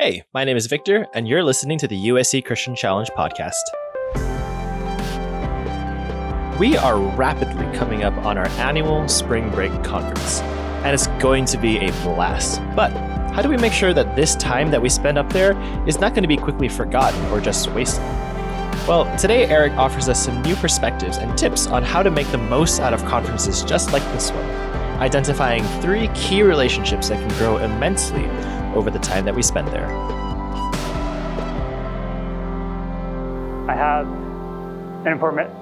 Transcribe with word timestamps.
Hey, 0.00 0.22
my 0.32 0.44
name 0.44 0.56
is 0.56 0.68
Victor, 0.68 1.08
and 1.12 1.26
you're 1.26 1.42
listening 1.42 1.76
to 1.78 1.88
the 1.88 2.06
USC 2.10 2.44
Christian 2.44 2.76
Challenge 2.76 3.10
podcast. 3.18 3.54
We 6.56 6.76
are 6.76 6.96
rapidly 7.16 7.64
coming 7.76 8.04
up 8.04 8.16
on 8.18 8.38
our 8.38 8.46
annual 8.60 9.08
spring 9.08 9.50
break 9.50 9.72
conference, 9.82 10.40
and 10.84 10.94
it's 10.94 11.08
going 11.20 11.46
to 11.46 11.58
be 11.58 11.78
a 11.78 11.90
blast. 12.04 12.60
But 12.76 12.92
how 13.32 13.42
do 13.42 13.48
we 13.48 13.56
make 13.56 13.72
sure 13.72 13.92
that 13.92 14.14
this 14.14 14.36
time 14.36 14.70
that 14.70 14.80
we 14.80 14.88
spend 14.88 15.18
up 15.18 15.32
there 15.32 15.58
is 15.88 15.98
not 15.98 16.14
going 16.14 16.22
to 16.22 16.28
be 16.28 16.36
quickly 16.36 16.68
forgotten 16.68 17.20
or 17.32 17.40
just 17.40 17.68
wasted? 17.72 18.04
Well, 18.86 19.12
today 19.18 19.46
Eric 19.46 19.72
offers 19.72 20.08
us 20.08 20.24
some 20.24 20.40
new 20.42 20.54
perspectives 20.54 21.16
and 21.16 21.36
tips 21.36 21.66
on 21.66 21.82
how 21.82 22.04
to 22.04 22.10
make 22.12 22.28
the 22.28 22.38
most 22.38 22.78
out 22.78 22.94
of 22.94 23.04
conferences 23.04 23.64
just 23.64 23.92
like 23.92 24.04
this 24.12 24.30
one, 24.30 24.44
identifying 25.00 25.64
three 25.82 26.06
key 26.14 26.42
relationships 26.42 27.08
that 27.08 27.18
can 27.18 27.36
grow 27.36 27.56
immensely 27.56 28.28
over 28.78 28.90
the 28.92 28.98
time 29.00 29.24
that 29.24 29.34
we 29.34 29.42
spend 29.42 29.66
there. 29.68 29.88
I 33.68 33.74
have 33.74 34.06
an 35.04 35.12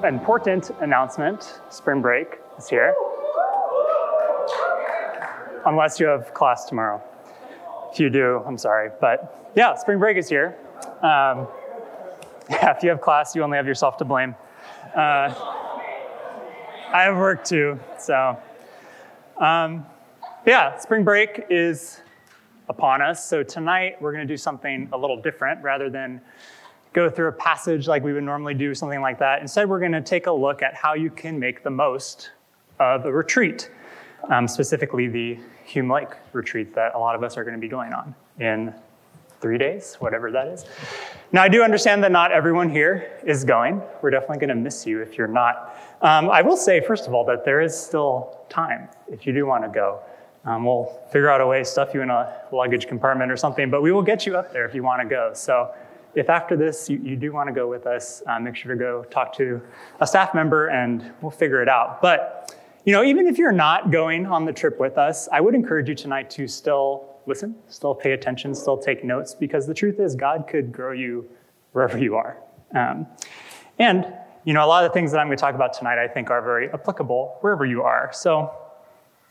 important, 0.04 0.70
announcement. 0.82 1.60
Spring 1.70 2.02
break 2.02 2.38
is 2.58 2.68
here. 2.68 2.94
Unless 5.64 5.98
you 5.98 6.06
have 6.06 6.34
class 6.34 6.66
tomorrow. 6.66 7.02
If 7.90 7.98
you 7.98 8.10
do, 8.10 8.42
I'm 8.46 8.58
sorry. 8.58 8.90
But 9.00 9.50
yeah, 9.56 9.74
spring 9.76 9.98
break 9.98 10.18
is 10.18 10.28
here. 10.28 10.54
Um, 11.00 11.48
yeah, 12.50 12.76
if 12.76 12.82
you 12.82 12.90
have 12.90 13.00
class, 13.00 13.34
you 13.34 13.42
only 13.42 13.56
have 13.56 13.66
yourself 13.66 13.96
to 13.96 14.04
blame. 14.04 14.34
Uh, 14.94 15.32
I 16.92 17.02
have 17.04 17.16
work 17.16 17.44
too, 17.44 17.80
so. 17.98 18.38
Um, 19.38 19.86
yeah, 20.44 20.76
spring 20.78 21.02
break 21.02 21.46
is 21.48 22.02
upon 22.68 23.02
us. 23.02 23.24
So 23.28 23.42
tonight 23.42 24.00
we're 24.00 24.12
going 24.12 24.26
to 24.26 24.32
do 24.32 24.36
something 24.36 24.88
a 24.92 24.98
little 24.98 25.20
different 25.20 25.62
rather 25.62 25.88
than 25.90 26.20
go 26.92 27.10
through 27.10 27.28
a 27.28 27.32
passage 27.32 27.86
like 27.86 28.02
we 28.02 28.12
would 28.12 28.24
normally 28.24 28.54
do, 28.54 28.74
something 28.74 29.00
like 29.00 29.18
that. 29.18 29.42
Instead, 29.42 29.68
we're 29.68 29.78
going 29.80 29.92
to 29.92 30.00
take 30.00 30.26
a 30.26 30.32
look 30.32 30.62
at 30.62 30.74
how 30.74 30.94
you 30.94 31.10
can 31.10 31.38
make 31.38 31.62
the 31.62 31.70
most 31.70 32.30
of 32.80 33.04
a 33.04 33.12
retreat, 33.12 33.70
um, 34.30 34.48
specifically 34.48 35.06
the 35.06 35.38
Hume 35.64 35.90
Lake 35.90 36.08
retreat 36.32 36.74
that 36.74 36.94
a 36.94 36.98
lot 36.98 37.14
of 37.14 37.22
us 37.22 37.36
are 37.36 37.44
going 37.44 37.54
to 37.54 37.60
be 37.60 37.68
going 37.68 37.92
on 37.92 38.14
in 38.40 38.74
three 39.40 39.58
days, 39.58 39.96
whatever 39.96 40.30
that 40.30 40.48
is. 40.48 40.64
Now, 41.32 41.42
I 41.42 41.48
do 41.48 41.62
understand 41.62 42.02
that 42.04 42.12
not 42.12 42.32
everyone 42.32 42.70
here 42.70 43.10
is 43.24 43.44
going. 43.44 43.82
We're 44.00 44.10
definitely 44.10 44.38
going 44.38 44.48
to 44.48 44.54
miss 44.54 44.86
you 44.86 45.02
if 45.02 45.18
you're 45.18 45.28
not. 45.28 45.76
Um, 46.00 46.30
I 46.30 46.40
will 46.40 46.56
say, 46.56 46.80
first 46.80 47.06
of 47.06 47.14
all, 47.14 47.24
that 47.26 47.44
there 47.44 47.60
is 47.60 47.78
still 47.78 48.40
time 48.48 48.88
if 49.08 49.26
you 49.26 49.32
do 49.32 49.44
want 49.44 49.64
to 49.64 49.68
go. 49.68 50.00
Um, 50.46 50.64
we'll 50.64 50.86
figure 51.10 51.28
out 51.28 51.40
a 51.40 51.46
way 51.46 51.58
to 51.58 51.64
stuff 51.64 51.92
you 51.92 52.02
in 52.02 52.10
a 52.10 52.42
luggage 52.52 52.86
compartment 52.86 53.32
or 53.32 53.36
something, 53.36 53.68
but 53.70 53.82
we 53.82 53.92
will 53.92 54.02
get 54.02 54.24
you 54.26 54.36
up 54.36 54.52
there 54.52 54.64
if 54.64 54.74
you 54.74 54.82
want 54.82 55.02
to 55.02 55.08
go. 55.08 55.32
So 55.34 55.74
if 56.14 56.30
after 56.30 56.56
this 56.56 56.88
you, 56.88 56.98
you 56.98 57.16
do 57.16 57.32
want 57.32 57.48
to 57.48 57.52
go 57.52 57.68
with 57.68 57.86
us, 57.86 58.22
uh, 58.26 58.38
make 58.38 58.56
sure 58.56 58.72
to 58.72 58.78
go 58.78 59.04
talk 59.04 59.36
to 59.36 59.60
a 60.00 60.06
staff 60.06 60.34
member 60.34 60.68
and 60.68 61.12
we'll 61.20 61.30
figure 61.30 61.62
it 61.62 61.68
out. 61.68 62.00
But 62.00 62.56
you 62.84 62.92
know, 62.92 63.02
even 63.02 63.26
if 63.26 63.36
you're 63.36 63.50
not 63.50 63.90
going 63.90 64.26
on 64.26 64.44
the 64.44 64.52
trip 64.52 64.78
with 64.78 64.96
us, 64.96 65.28
I 65.32 65.40
would 65.40 65.56
encourage 65.56 65.88
you 65.88 65.96
tonight 65.96 66.30
to 66.30 66.46
still 66.46 67.16
listen, 67.26 67.56
still 67.66 67.94
pay 67.94 68.12
attention, 68.12 68.54
still 68.54 68.78
take 68.78 69.04
notes, 69.04 69.34
because 69.34 69.66
the 69.66 69.74
truth 69.74 69.98
is 69.98 70.14
God 70.14 70.46
could 70.48 70.70
grow 70.70 70.92
you 70.92 71.28
wherever 71.72 71.98
you 71.98 72.14
are. 72.14 72.38
Um, 72.72 73.08
and 73.80 74.06
you 74.44 74.52
know, 74.52 74.64
a 74.64 74.68
lot 74.68 74.84
of 74.84 74.90
the 74.90 74.94
things 74.94 75.10
that 75.10 75.18
I'm 75.18 75.26
going 75.26 75.36
to 75.36 75.40
talk 75.40 75.56
about 75.56 75.72
tonight, 75.72 75.98
I 75.98 76.06
think, 76.06 76.30
are 76.30 76.40
very 76.40 76.70
applicable 76.70 77.36
wherever 77.40 77.66
you 77.66 77.82
are. 77.82 78.10
So, 78.12 78.54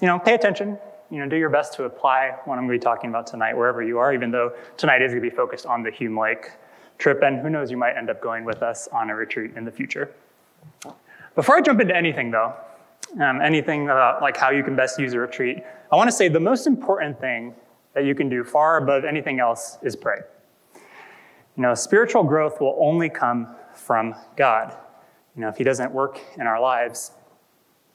you 0.02 0.08
know, 0.08 0.20
pay 0.20 0.34
attention, 0.34 0.78
you 1.16 1.22
know, 1.22 1.30
do 1.30 1.38
your 1.38 1.50
best 1.50 1.72
to 1.76 1.86
apply 1.86 2.36
what 2.44 2.58
I'm 2.58 2.68
going 2.68 2.78
to 2.78 2.82
be 2.82 2.84
talking 2.84 3.10
about 3.10 3.26
tonight 3.26 3.56
wherever 3.56 3.82
you 3.82 4.00
are, 4.00 4.14
even 4.14 4.32
though 4.32 4.52
tonight 4.76 5.02
is 5.02 5.14
going 5.14 5.24
to 5.24 5.30
be 5.30 5.34
focused 5.34 5.66
on 5.66 5.82
the 5.82 5.90
Hume 5.90 6.20
Lake 6.20 6.52
trip, 6.98 7.24
and 7.24 7.40
who 7.40 7.50
knows, 7.50 7.72
you 7.72 7.78
might 7.78 7.96
end 7.96 8.10
up 8.10 8.22
going 8.22 8.44
with 8.44 8.62
us 8.62 8.90
on 8.90 9.10
a 9.10 9.16
retreat 9.16 9.52
in 9.56 9.64
the 9.64 9.72
future. 9.72 10.14
Before 11.34 11.56
I 11.56 11.62
jump 11.62 11.80
into 11.80 11.96
anything, 11.96 12.32
though, 12.32 12.54
um, 13.22 13.40
anything 13.42 13.86
about 13.86 14.22
like 14.22 14.36
how 14.36 14.50
you 14.50 14.62
can 14.62 14.76
best 14.76 15.00
use 15.00 15.14
a 15.14 15.20
retreat, 15.20 15.64
I 15.90 15.96
want 15.96 16.10
to 16.10 16.16
say 16.16 16.28
the 16.28 16.40
most 16.40 16.68
important 16.68 17.18
thing 17.18 17.56
that 17.94 18.04
you 18.04 18.14
can 18.14 18.28
do 18.28 18.44
far 18.44 18.76
above 18.76 19.06
anything 19.06 19.40
else 19.40 19.78
is 19.84 19.96
pray. 19.96 20.20
You 20.74 21.64
know, 21.64 21.76
spiritual 21.76 22.26
growth 22.26 22.60
will 22.60 22.78
only 22.78 23.10
come 23.10 23.56
from 23.74 24.16
God. 24.36 24.76
You 25.34 25.44
know, 25.44 25.48
if 25.48 25.56
He 25.56 25.64
doesn't 25.64 25.94
work 25.94 26.20
in 26.36 26.42
our 26.42 26.60
lives, 26.60 27.12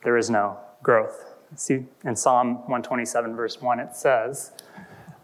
there 0.04 0.16
is 0.16 0.30
no 0.30 0.56
growth. 0.82 1.29
See, 1.56 1.84
in 2.04 2.14
Psalm 2.14 2.54
127, 2.54 3.34
verse 3.34 3.60
1, 3.60 3.80
it 3.80 3.96
says, 3.96 4.52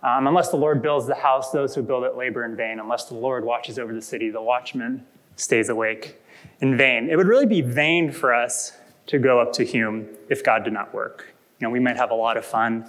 um, 0.02 0.26
Unless 0.26 0.50
the 0.50 0.56
Lord 0.56 0.82
builds 0.82 1.06
the 1.06 1.14
house, 1.14 1.50
those 1.50 1.74
who 1.74 1.82
build 1.82 2.04
it 2.04 2.16
labor 2.16 2.44
in 2.44 2.56
vain. 2.56 2.80
Unless 2.80 3.06
the 3.06 3.14
Lord 3.14 3.44
watches 3.44 3.78
over 3.78 3.92
the 3.92 4.02
city, 4.02 4.30
the 4.30 4.42
watchman 4.42 5.06
stays 5.36 5.68
awake 5.68 6.20
in 6.60 6.76
vain. 6.76 7.10
It 7.10 7.16
would 7.16 7.26
really 7.26 7.46
be 7.46 7.60
vain 7.60 8.10
for 8.10 8.34
us 8.34 8.72
to 9.06 9.18
go 9.18 9.40
up 9.40 9.52
to 9.54 9.64
Hume 9.64 10.08
if 10.28 10.42
God 10.42 10.64
did 10.64 10.72
not 10.72 10.92
work. 10.92 11.32
You 11.58 11.66
know, 11.66 11.70
we 11.70 11.80
might 11.80 11.96
have 11.96 12.10
a 12.10 12.14
lot 12.14 12.36
of 12.36 12.44
fun, 12.44 12.86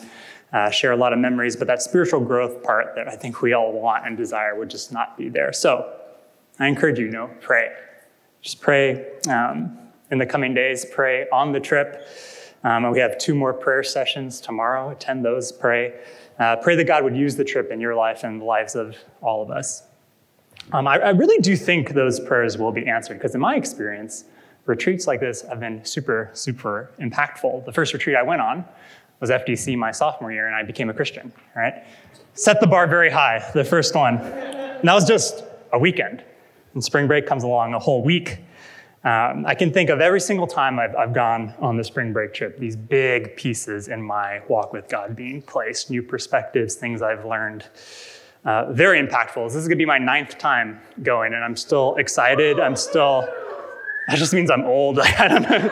uh, 0.51 0.69
share 0.69 0.91
a 0.91 0.97
lot 0.97 1.13
of 1.13 1.19
memories, 1.19 1.55
but 1.55 1.67
that 1.67 1.81
spiritual 1.81 2.19
growth 2.19 2.63
part 2.63 2.95
that 2.95 3.07
I 3.07 3.15
think 3.15 3.41
we 3.41 3.53
all 3.53 3.71
want 3.71 4.05
and 4.05 4.17
desire 4.17 4.57
would 4.57 4.69
just 4.69 4.91
not 4.91 5.17
be 5.17 5.29
there. 5.29 5.53
So 5.53 5.93
I 6.59 6.67
encourage 6.67 6.97
you, 6.99 7.05
you 7.05 7.11
know, 7.11 7.29
pray. 7.39 7.71
Just 8.41 8.61
pray 8.61 9.05
um, 9.29 9.77
in 10.11 10.17
the 10.17 10.25
coming 10.25 10.53
days, 10.53 10.85
pray 10.85 11.27
on 11.31 11.51
the 11.51 11.59
trip. 11.59 12.07
Um, 12.67 12.91
we 12.91 12.99
have 12.99 13.17
two 13.17 13.33
more 13.33 13.53
prayer 13.53 13.81
sessions 13.81 14.41
tomorrow. 14.41 14.89
Attend 14.89 15.23
those, 15.23 15.53
pray. 15.53 15.93
Uh, 16.37 16.57
pray 16.57 16.75
that 16.75 16.83
God 16.83 17.01
would 17.05 17.15
use 17.15 17.37
the 17.37 17.45
trip 17.45 17.71
in 17.71 17.79
your 17.79 17.95
life 17.95 18.25
and 18.25 18.41
the 18.41 18.45
lives 18.45 18.75
of 18.75 18.97
all 19.21 19.41
of 19.41 19.49
us. 19.49 19.83
Um, 20.73 20.85
I, 20.85 20.97
I, 20.97 21.09
really 21.11 21.37
do 21.37 21.55
think 21.55 21.91
those 21.91 22.19
prayers 22.19 22.57
will 22.57 22.73
be 22.73 22.85
answered 22.85 23.13
because, 23.13 23.33
in 23.35 23.39
my 23.39 23.55
experience, 23.55 24.25
retreats 24.65 25.07
like 25.07 25.21
this 25.21 25.43
have 25.43 25.61
been 25.61 25.85
super, 25.85 26.29
super 26.33 26.91
impactful. 26.99 27.63
The 27.63 27.71
first 27.71 27.93
retreat 27.93 28.17
I 28.17 28.23
went 28.23 28.41
on 28.41 28.65
was 29.21 29.29
FDC 29.29 29.77
my 29.77 29.91
sophomore 29.91 30.33
year, 30.33 30.47
and 30.47 30.53
I 30.53 30.63
became 30.63 30.89
a 30.89 30.93
Christian, 30.93 31.31
right? 31.55 31.85
Set 32.33 32.59
the 32.59 32.67
bar 32.67 32.85
very 32.85 33.09
high, 33.09 33.49
the 33.53 33.63
first 33.63 33.95
one. 33.95 34.17
And 34.17 34.89
that 34.89 34.93
was 34.93 35.07
just 35.07 35.45
a 35.71 35.79
weekend. 35.79 36.21
And 36.73 36.83
spring 36.83 37.07
break 37.07 37.27
comes 37.27 37.43
along 37.43 37.75
a 37.75 37.79
whole 37.79 38.03
week. 38.03 38.39
Um, 39.07 39.45
I 39.45 39.55
can 39.55 39.71
think 39.71 39.89
of 39.89 40.01
every 40.01 40.19
single 40.19 40.47
time 40.47 40.79
I've, 40.79 40.93
I've 40.93 41.13
gone 41.13 41.53
on 41.59 41.77
the 41.77 41.83
spring 41.85 42.11
break 42.11 42.33
trip, 42.33 42.59
these 42.59 42.75
big 42.75 43.37
pieces 43.37 43.87
in 43.87 44.01
my 44.01 44.41
walk 44.49 44.73
with 44.73 44.89
God 44.89 45.15
being 45.15 45.41
placed, 45.41 45.89
new 45.89 46.03
perspectives, 46.03 46.75
things 46.75 47.01
I've 47.01 47.23
learned. 47.23 47.65
Uh, 48.43 48.73
very 48.73 49.01
impactful. 49.01 49.47
This 49.47 49.55
is 49.55 49.69
going 49.69 49.77
to 49.77 49.81
be 49.81 49.85
my 49.85 49.97
ninth 49.97 50.37
time 50.37 50.81
going, 51.03 51.33
and 51.33 51.41
I'm 51.41 51.55
still 51.55 51.95
excited. 51.95 52.59
I'm 52.59 52.75
still, 52.75 53.25
that 54.09 54.17
just 54.17 54.33
means 54.33 54.51
I'm 54.51 54.65
old. 54.65 54.99
I 55.19 55.27
don't 55.29 55.43
know. 55.43 55.69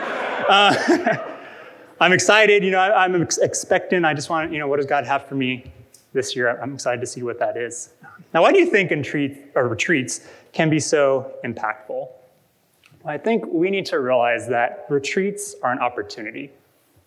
Uh, 0.48 1.34
I'm 2.00 2.14
excited. 2.14 2.64
You 2.64 2.70
know, 2.70 2.78
I, 2.78 3.04
am 3.04 3.20
ex- 3.20 3.36
expectant. 3.36 4.06
I 4.06 4.14
just 4.14 4.30
want, 4.30 4.50
you 4.50 4.58
know, 4.58 4.66
what 4.66 4.78
does 4.78 4.86
God 4.86 5.04
have 5.04 5.26
for 5.28 5.34
me 5.34 5.70
this 6.14 6.34
year? 6.34 6.58
I'm 6.62 6.72
excited 6.72 7.02
to 7.02 7.06
see 7.06 7.22
what 7.22 7.38
that 7.40 7.58
is. 7.58 7.90
Now, 8.32 8.40
why 8.40 8.52
do 8.52 8.58
you 8.58 8.70
think 8.70 8.90
or 9.54 9.68
retreats 9.68 10.26
can 10.54 10.70
be 10.70 10.80
so 10.80 11.34
impactful? 11.44 12.08
I 13.06 13.18
think 13.18 13.44
we 13.46 13.70
need 13.70 13.86
to 13.86 14.00
realize 14.00 14.48
that 14.48 14.86
retreats 14.88 15.54
are 15.62 15.70
an 15.70 15.78
opportunity, 15.78 16.50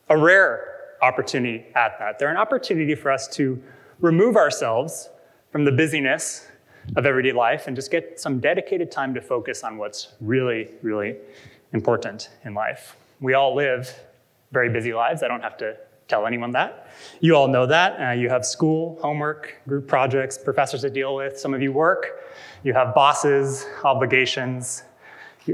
a 0.07 0.17
rare 0.17 0.95
opportunity 1.01 1.65
at 1.75 1.99
that. 1.99 2.17
They're 2.17 2.31
an 2.31 2.37
opportunity 2.37 2.95
for 2.95 3.11
us 3.11 3.27
to 3.35 3.61
remove 3.99 4.37
ourselves 4.37 5.09
from 5.51 5.65
the 5.65 5.73
busyness 5.73 6.47
of 6.95 7.05
everyday 7.05 7.33
life 7.33 7.67
and 7.67 7.75
just 7.75 7.91
get 7.91 8.17
some 8.17 8.39
dedicated 8.39 8.91
time 8.91 9.13
to 9.13 9.21
focus 9.21 9.61
on 9.61 9.77
what's 9.77 10.13
really, 10.21 10.69
really 10.81 11.17
important 11.73 12.29
in 12.45 12.53
life. 12.53 12.95
We 13.19 13.33
all 13.33 13.53
live 13.53 13.93
very 14.53 14.69
busy 14.69 14.93
lives. 14.93 15.21
I 15.21 15.27
don't 15.27 15.43
have 15.43 15.57
to 15.57 15.75
tell 16.07 16.25
anyone 16.25 16.51
that. 16.51 16.87
You 17.19 17.35
all 17.35 17.49
know 17.49 17.65
that. 17.65 17.99
Uh, 18.01 18.13
you 18.13 18.29
have 18.29 18.45
school, 18.45 18.97
homework, 19.01 19.55
group 19.67 19.85
projects, 19.85 20.37
professors 20.37 20.81
to 20.81 20.89
deal 20.89 21.13
with. 21.13 21.37
Some 21.37 21.53
of 21.53 21.61
you 21.61 21.73
work. 21.73 22.23
You 22.63 22.73
have 22.73 22.95
bosses, 22.95 23.65
obligations, 23.83 24.83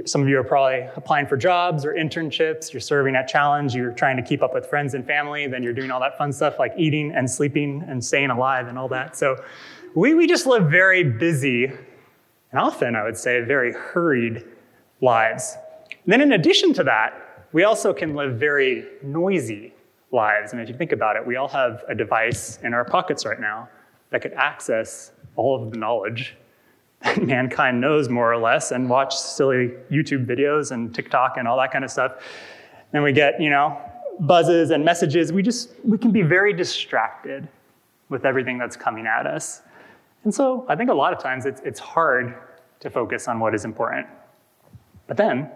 some 0.05 0.21
of 0.21 0.27
you 0.27 0.39
are 0.39 0.43
probably 0.43 0.87
applying 0.95 1.27
for 1.27 1.37
jobs 1.37 1.85
or 1.85 1.93
internships, 1.93 2.73
you're 2.73 2.79
serving 2.79 3.15
at 3.15 3.27
Challenge, 3.27 3.73
you're 3.75 3.91
trying 3.91 4.17
to 4.17 4.23
keep 4.23 4.41
up 4.41 4.53
with 4.53 4.65
friends 4.67 4.93
and 4.93 5.05
family, 5.05 5.47
then 5.47 5.63
you're 5.63 5.73
doing 5.73 5.91
all 5.91 5.99
that 5.99 6.17
fun 6.17 6.31
stuff 6.33 6.59
like 6.59 6.73
eating 6.77 7.11
and 7.11 7.29
sleeping 7.29 7.83
and 7.87 8.03
staying 8.03 8.29
alive 8.29 8.67
and 8.67 8.77
all 8.77 8.87
that. 8.89 9.15
So 9.15 9.43
we, 9.95 10.13
we 10.13 10.27
just 10.27 10.45
live 10.45 10.69
very 10.69 11.03
busy 11.03 11.65
and 11.65 12.59
often, 12.59 12.95
I 12.95 13.03
would 13.03 13.17
say, 13.17 13.41
very 13.41 13.73
hurried 13.73 14.45
lives. 15.01 15.57
And 15.89 16.13
then, 16.13 16.21
in 16.21 16.31
addition 16.33 16.73
to 16.75 16.83
that, 16.85 17.47
we 17.51 17.63
also 17.63 17.93
can 17.93 18.15
live 18.15 18.39
very 18.39 18.85
noisy 19.03 19.73
lives. 20.11 20.53
And 20.53 20.61
if 20.61 20.69
you 20.69 20.75
think 20.75 20.91
about 20.91 21.15
it, 21.15 21.25
we 21.25 21.35
all 21.35 21.47
have 21.49 21.83
a 21.89 21.95
device 21.95 22.59
in 22.63 22.73
our 22.73 22.85
pockets 22.85 23.25
right 23.25 23.39
now 23.39 23.67
that 24.11 24.21
could 24.21 24.33
access 24.33 25.11
all 25.35 25.61
of 25.61 25.71
the 25.71 25.77
knowledge 25.77 26.37
mankind 27.21 27.79
knows 27.79 28.09
more 28.09 28.31
or 28.31 28.37
less 28.37 28.71
and 28.71 28.89
watch 28.89 29.15
silly 29.15 29.71
YouTube 29.91 30.25
videos 30.25 30.71
and 30.71 30.93
TikTok 30.93 31.37
and 31.37 31.47
all 31.47 31.57
that 31.57 31.71
kind 31.71 31.83
of 31.83 31.91
stuff. 31.91 32.13
And 32.93 33.03
we 33.03 33.11
get, 33.11 33.39
you 33.41 33.49
know, 33.49 33.79
buzzes 34.21 34.71
and 34.71 34.83
messages. 34.83 35.31
We 35.31 35.41
just, 35.41 35.71
we 35.83 35.97
can 35.97 36.11
be 36.11 36.21
very 36.21 36.53
distracted 36.53 37.47
with 38.09 38.25
everything 38.25 38.57
that's 38.57 38.75
coming 38.75 39.07
at 39.07 39.25
us. 39.25 39.61
And 40.23 40.33
so 40.33 40.65
I 40.69 40.75
think 40.75 40.89
a 40.89 40.93
lot 40.93 41.13
of 41.13 41.19
times 41.19 41.45
it's, 41.45 41.61
it's 41.61 41.79
hard 41.79 42.35
to 42.79 42.89
focus 42.89 43.27
on 43.27 43.39
what 43.39 43.53
is 43.53 43.65
important. 43.65 44.07
But 45.07 45.17
then 45.17 45.49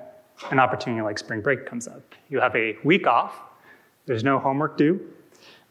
an 0.52 0.60
opportunity 0.60 1.02
like 1.02 1.18
spring 1.18 1.42
break 1.42 1.66
comes 1.66 1.88
up. 1.88 2.02
You 2.30 2.40
have 2.40 2.56
a 2.56 2.78
week 2.84 3.08
off, 3.08 3.42
there's 4.06 4.24
no 4.24 4.40
homework 4.40 4.78
due. 4.78 5.00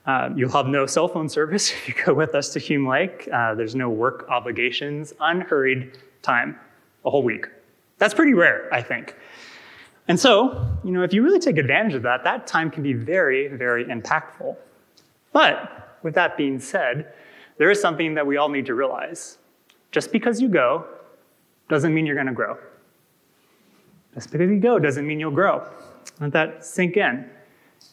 Uh, 0.08 0.30
you'll 0.34 0.50
have 0.50 0.66
no 0.66 0.86
cell 0.86 1.06
phone 1.06 1.28
service 1.28 1.70
if 1.72 1.86
you 1.86 1.94
go 2.02 2.14
with 2.14 2.34
us 2.34 2.48
to 2.54 2.58
Hume 2.58 2.88
Lake. 2.88 3.28
Uh, 3.30 3.54
there's 3.54 3.74
no 3.74 3.90
work 3.90 4.26
obligations, 4.30 5.12
unhurried 5.20 5.98
time, 6.22 6.58
a 7.04 7.10
whole 7.10 7.22
week. 7.22 7.46
That's 7.98 8.14
pretty 8.14 8.32
rare, 8.32 8.72
I 8.72 8.80
think. 8.80 9.14
And 10.08 10.18
so, 10.18 10.66
you 10.82 10.92
know, 10.92 11.02
if 11.02 11.12
you 11.12 11.22
really 11.22 11.38
take 11.38 11.58
advantage 11.58 11.92
of 11.92 12.02
that, 12.02 12.24
that 12.24 12.46
time 12.46 12.70
can 12.70 12.82
be 12.82 12.94
very, 12.94 13.48
very 13.48 13.84
impactful. 13.84 14.56
But 15.34 15.98
with 16.02 16.14
that 16.14 16.38
being 16.38 16.58
said, 16.58 17.12
there 17.58 17.70
is 17.70 17.78
something 17.78 18.14
that 18.14 18.26
we 18.26 18.38
all 18.38 18.48
need 18.48 18.64
to 18.66 18.74
realize. 18.74 19.36
Just 19.92 20.10
because 20.10 20.40
you 20.40 20.48
go 20.48 20.86
doesn't 21.68 21.92
mean 21.92 22.06
you're 22.06 22.14
going 22.14 22.28
to 22.28 22.32
grow. 22.32 22.56
Just 24.14 24.32
because 24.32 24.50
you 24.50 24.58
go 24.58 24.78
doesn't 24.78 25.06
mean 25.06 25.20
you'll 25.20 25.30
grow. 25.32 25.66
Let 26.18 26.32
that 26.32 26.64
sink 26.64 26.96
in. 26.96 27.28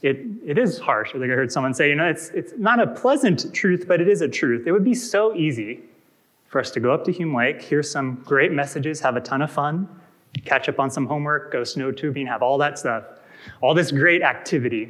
It, 0.01 0.25
it 0.45 0.57
is 0.57 0.77
harsh. 0.77 1.09
I 1.09 1.19
think 1.19 1.31
I 1.31 1.36
heard 1.36 1.51
someone 1.51 1.74
say, 1.74 1.89
you 1.89 1.95
know, 1.95 2.07
it's, 2.07 2.30
it's 2.30 2.53
not 2.57 2.80
a 2.80 2.88
pleasant 2.88 3.53
truth, 3.53 3.86
but 3.88 4.01
it 4.01 4.07
is 4.07 4.21
a 4.21 4.27
truth. 4.27 4.68
It 4.68 4.71
would 4.71 4.83
be 4.83 4.94
so 4.94 5.33
easy 5.33 5.81
for 6.47 6.59
us 6.59 6.71
to 6.71 6.80
go 6.80 6.94
up 6.94 7.03
to 7.06 7.12
Hume 7.12 7.33
Lake, 7.36 7.62
hear 7.62 7.81
some 7.81 8.15
great 8.25 8.51
messages, 8.51 9.00
have 9.01 9.15
a 9.15 9.21
ton 9.21 9.42
of 9.42 9.51
fun, 9.51 9.89
catch 10.44 10.69
up 10.69 10.80
on 10.80 10.92
some 10.92 11.06
homework, 11.06 11.51
go 11.51 11.63
snow 11.63 11.92
tubing, 11.92 12.27
have 12.27 12.42
all 12.42 12.57
that 12.59 12.77
stuff, 12.77 13.03
all 13.62 13.74
this 13.74 13.92
great 13.92 14.21
activity, 14.21 14.89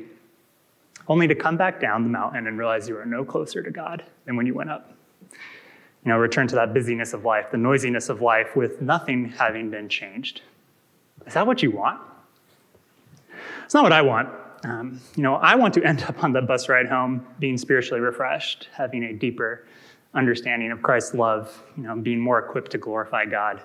only 1.07 1.27
to 1.27 1.35
come 1.35 1.55
back 1.55 1.79
down 1.79 2.03
the 2.03 2.09
mountain 2.09 2.47
and 2.47 2.57
realize 2.57 2.89
you 2.89 2.97
are 2.97 3.05
no 3.05 3.23
closer 3.23 3.61
to 3.61 3.71
God 3.71 4.03
than 4.25 4.35
when 4.35 4.45
you 4.45 4.53
went 4.53 4.69
up. 4.69 4.93
You 5.31 6.11
know, 6.11 6.17
return 6.17 6.47
to 6.49 6.55
that 6.55 6.73
busyness 6.73 7.13
of 7.13 7.25
life, 7.25 7.49
the 7.51 7.57
noisiness 7.57 8.09
of 8.09 8.21
life, 8.21 8.55
with 8.55 8.81
nothing 8.81 9.29
having 9.29 9.69
been 9.69 9.89
changed. 9.89 10.41
Is 11.25 11.33
that 11.33 11.47
what 11.47 11.63
you 11.63 11.71
want? 11.71 11.99
It's 13.63 13.73
not 13.73 13.83
what 13.83 13.93
I 13.93 14.01
want. 14.01 14.29
Um, 14.65 14.99
you 15.15 15.21
know, 15.21 15.35
I 15.35 15.53
want 15.53 15.75
to 15.75 15.83
end 15.83 16.01
up 16.03 16.23
on 16.23 16.33
the 16.33 16.41
bus 16.41 16.69
ride 16.69 16.87
home 16.87 17.25
being 17.37 17.55
spiritually 17.55 18.01
refreshed, 18.01 18.67
having 18.73 19.03
a 19.03 19.13
deeper 19.13 19.67
understanding 20.15 20.71
of 20.71 20.81
Christ's 20.81 21.13
love, 21.13 21.61
you 21.77 21.83
know, 21.83 21.95
being 21.95 22.19
more 22.19 22.39
equipped 22.39 22.71
to 22.71 22.79
glorify 22.79 23.25
God 23.25 23.61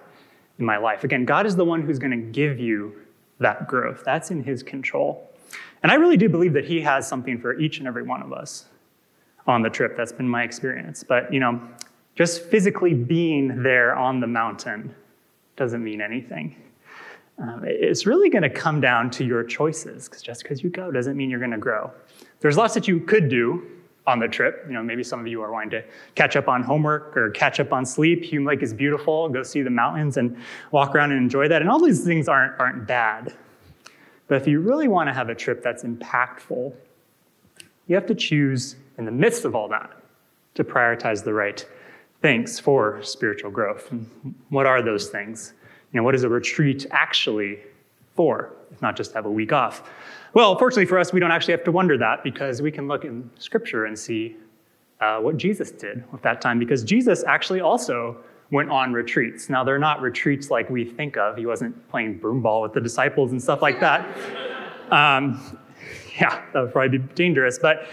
in 0.58 0.67
my 0.67 0.76
life. 0.76 1.02
Again, 1.02 1.25
God 1.25 1.47
is 1.47 1.56
the 1.56 1.64
one 1.64 1.81
who's 1.81 1.99
going 1.99 2.11
to 2.11 2.31
give 2.31 2.58
you 2.58 2.94
that 3.38 3.67
growth. 3.67 4.02
That's 4.05 4.31
in 4.31 4.44
his 4.44 4.62
control. 4.62 5.31
And 5.82 5.91
I 5.91 5.94
really 5.94 6.19
do 6.19 6.29
believe 6.29 6.52
that 6.52 6.67
he 6.67 6.82
has 6.82 7.08
something 7.08 7.41
for 7.41 7.58
each 7.58 7.79
and 7.79 7.87
every 7.87 8.02
one 8.02 8.23
of 8.23 8.35
us 8.35 8.67
on 9.47 9.62
the 9.62 9.70
trip. 9.70 9.97
That's 9.97 10.12
been 10.12 10.29
my 10.29 10.43
experience. 10.43 11.02
But, 11.02 11.32
you 11.32 11.41
know, 11.41 11.62
just 12.14 12.43
physically 12.44 12.93
being 12.93 13.62
there 13.62 13.94
on 13.94 14.20
the 14.20 14.26
mountain 14.26 14.94
doesn't 15.56 15.82
mean 15.82 16.02
anything. 16.02 16.56
Um, 17.41 17.63
it's 17.65 18.05
really 18.05 18.29
going 18.29 18.43
to 18.43 18.51
come 18.51 18.81
down 18.81 19.11
to 19.13 19.25
your 19.25 19.43
choices, 19.43 20.09
because 20.09 20.23
just 20.23 20.43
because 20.43 20.63
you 20.63 20.69
go 20.69 20.91
doesn't 20.91 21.17
mean 21.17 21.31
you're 21.31 21.39
going 21.39 21.51
to 21.53 21.59
grow. 21.59 21.91
There's 22.41 22.57
lots 22.57 22.75
that 22.75 22.87
you 22.87 23.01
could 23.01 23.29
do 23.29 23.67
on 24.07 24.19
the 24.19 24.29
trip. 24.29 24.65
You 24.67 24.75
know, 24.75 24.83
maybe 24.83 25.03
some 25.03 25.21
of 25.21 25.27
you 25.27 25.41
are 25.43 25.51
wanting 25.51 25.71
to 25.71 25.85
catch 26.15 26.37
up 26.37 26.49
on 26.49 26.63
homework 26.63 27.17
or 27.17 27.31
catch 27.31 27.59
up 27.59 27.73
on 27.73 27.87
sleep. 27.87 28.23
Hume 28.23 28.45
Lake 28.45 28.63
is 28.63 28.75
beautiful. 28.75 29.29
Go 29.29 29.43
see 29.43 29.63
the 29.63 29.71
mountains 29.71 30.17
and 30.17 30.37
walk 30.71 30.95
around 30.95 31.13
and 31.13 31.21
enjoy 31.21 31.49
that. 31.49 31.63
And 31.63 31.71
all 31.71 31.83
these 31.83 32.05
things 32.05 32.29
aren't, 32.29 32.59
aren't 32.61 32.87
bad. 32.87 33.35
But 34.29 34.41
if 34.41 34.47
you 34.47 34.61
really 34.61 34.89
want 34.89 35.09
to 35.09 35.15
have 35.15 35.29
a 35.29 35.35
trip 35.35 35.63
that's 35.63 35.83
impactful, 35.83 36.75
you 37.87 37.95
have 37.95 38.07
to 38.07 38.15
choose 38.15 38.77
in 38.99 39.05
the 39.05 39.11
midst 39.11 39.45
of 39.45 39.55
all 39.55 39.69
that 39.69 39.91
to 40.55 40.65
prioritize 40.65 41.25
the 41.25 41.33
right 41.33 41.67
things 42.21 42.61
for 42.61 43.03
spiritual 43.03 43.51
growth. 43.51 43.93
what 44.51 44.67
are 44.67 44.83
those 44.83 45.09
things? 45.09 45.55
You 45.93 45.99
know, 45.99 46.05
what 46.05 46.15
is 46.15 46.23
a 46.23 46.29
retreat 46.29 46.87
actually 46.91 47.59
for, 48.15 48.53
if 48.71 48.81
not 48.81 48.97
just 48.97 49.13
have 49.15 49.27
a 49.27 49.31
week 49.31 49.53
off? 49.53 49.89
Well, 50.35 50.57
fortunately 50.57 50.87
for 50.87 50.99
us, 50.99 51.13
we 51.13 51.19
don't 51.19 51.33
actually 51.33 51.53
have 51.53 51.65
to 51.65 51.73
wonder 51.73 51.99
that 51.99 52.23
because 52.23 52.63
we 52.63 52.71
can 52.71 52.87
look 52.87 53.05
in 53.05 53.29
Scripture 53.39 53.87
and 53.87 53.99
see 53.99 54.37
uh, 55.01 55.19
what 55.19 55.37
Jesus 55.37 55.71
did 55.71 56.05
with 56.13 56.23
that 56.23 56.41
time, 56.41 56.59
because 56.59 56.85
Jesus 56.85 57.25
actually 57.25 57.61
also 57.61 58.17
went 58.51 58.71
on 58.71 58.93
retreats. 58.93 59.49
Now, 59.49 59.65
they're 59.65 59.79
not 59.79 60.01
retreats 60.01 60.51
like 60.51 60.69
we 60.71 60.85
think 60.85 61.17
of. 61.17 61.37
He 61.37 61.47
wasn't 61.47 61.89
playing 61.89 62.21
broomball 62.21 62.63
with 62.63 62.73
the 62.73 62.81
disciples 62.81 63.33
and 63.33 63.43
stuff 63.43 63.63
like 63.63 63.81
that. 63.81 64.07
Um, 64.91 65.57
yeah, 66.21 66.43
that 66.53 66.61
would 66.61 66.73
probably 66.73 66.99
be 66.99 67.15
dangerous. 67.15 67.61
But 67.61 67.89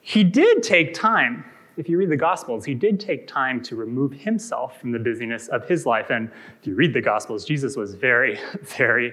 he 0.00 0.22
did 0.22 0.62
take 0.62 0.94
time. 0.94 1.44
If 1.78 1.88
you 1.88 1.96
read 1.96 2.10
the 2.10 2.16
Gospels, 2.16 2.64
he 2.64 2.74
did 2.74 2.98
take 2.98 3.28
time 3.28 3.62
to 3.62 3.76
remove 3.76 4.12
himself 4.12 4.80
from 4.80 4.90
the 4.90 4.98
busyness 4.98 5.46
of 5.46 5.68
his 5.68 5.86
life. 5.86 6.10
And 6.10 6.28
if 6.60 6.66
you 6.66 6.74
read 6.74 6.92
the 6.92 7.00
Gospels, 7.00 7.44
Jesus 7.44 7.76
was 7.76 7.94
very, 7.94 8.40
very 8.62 9.12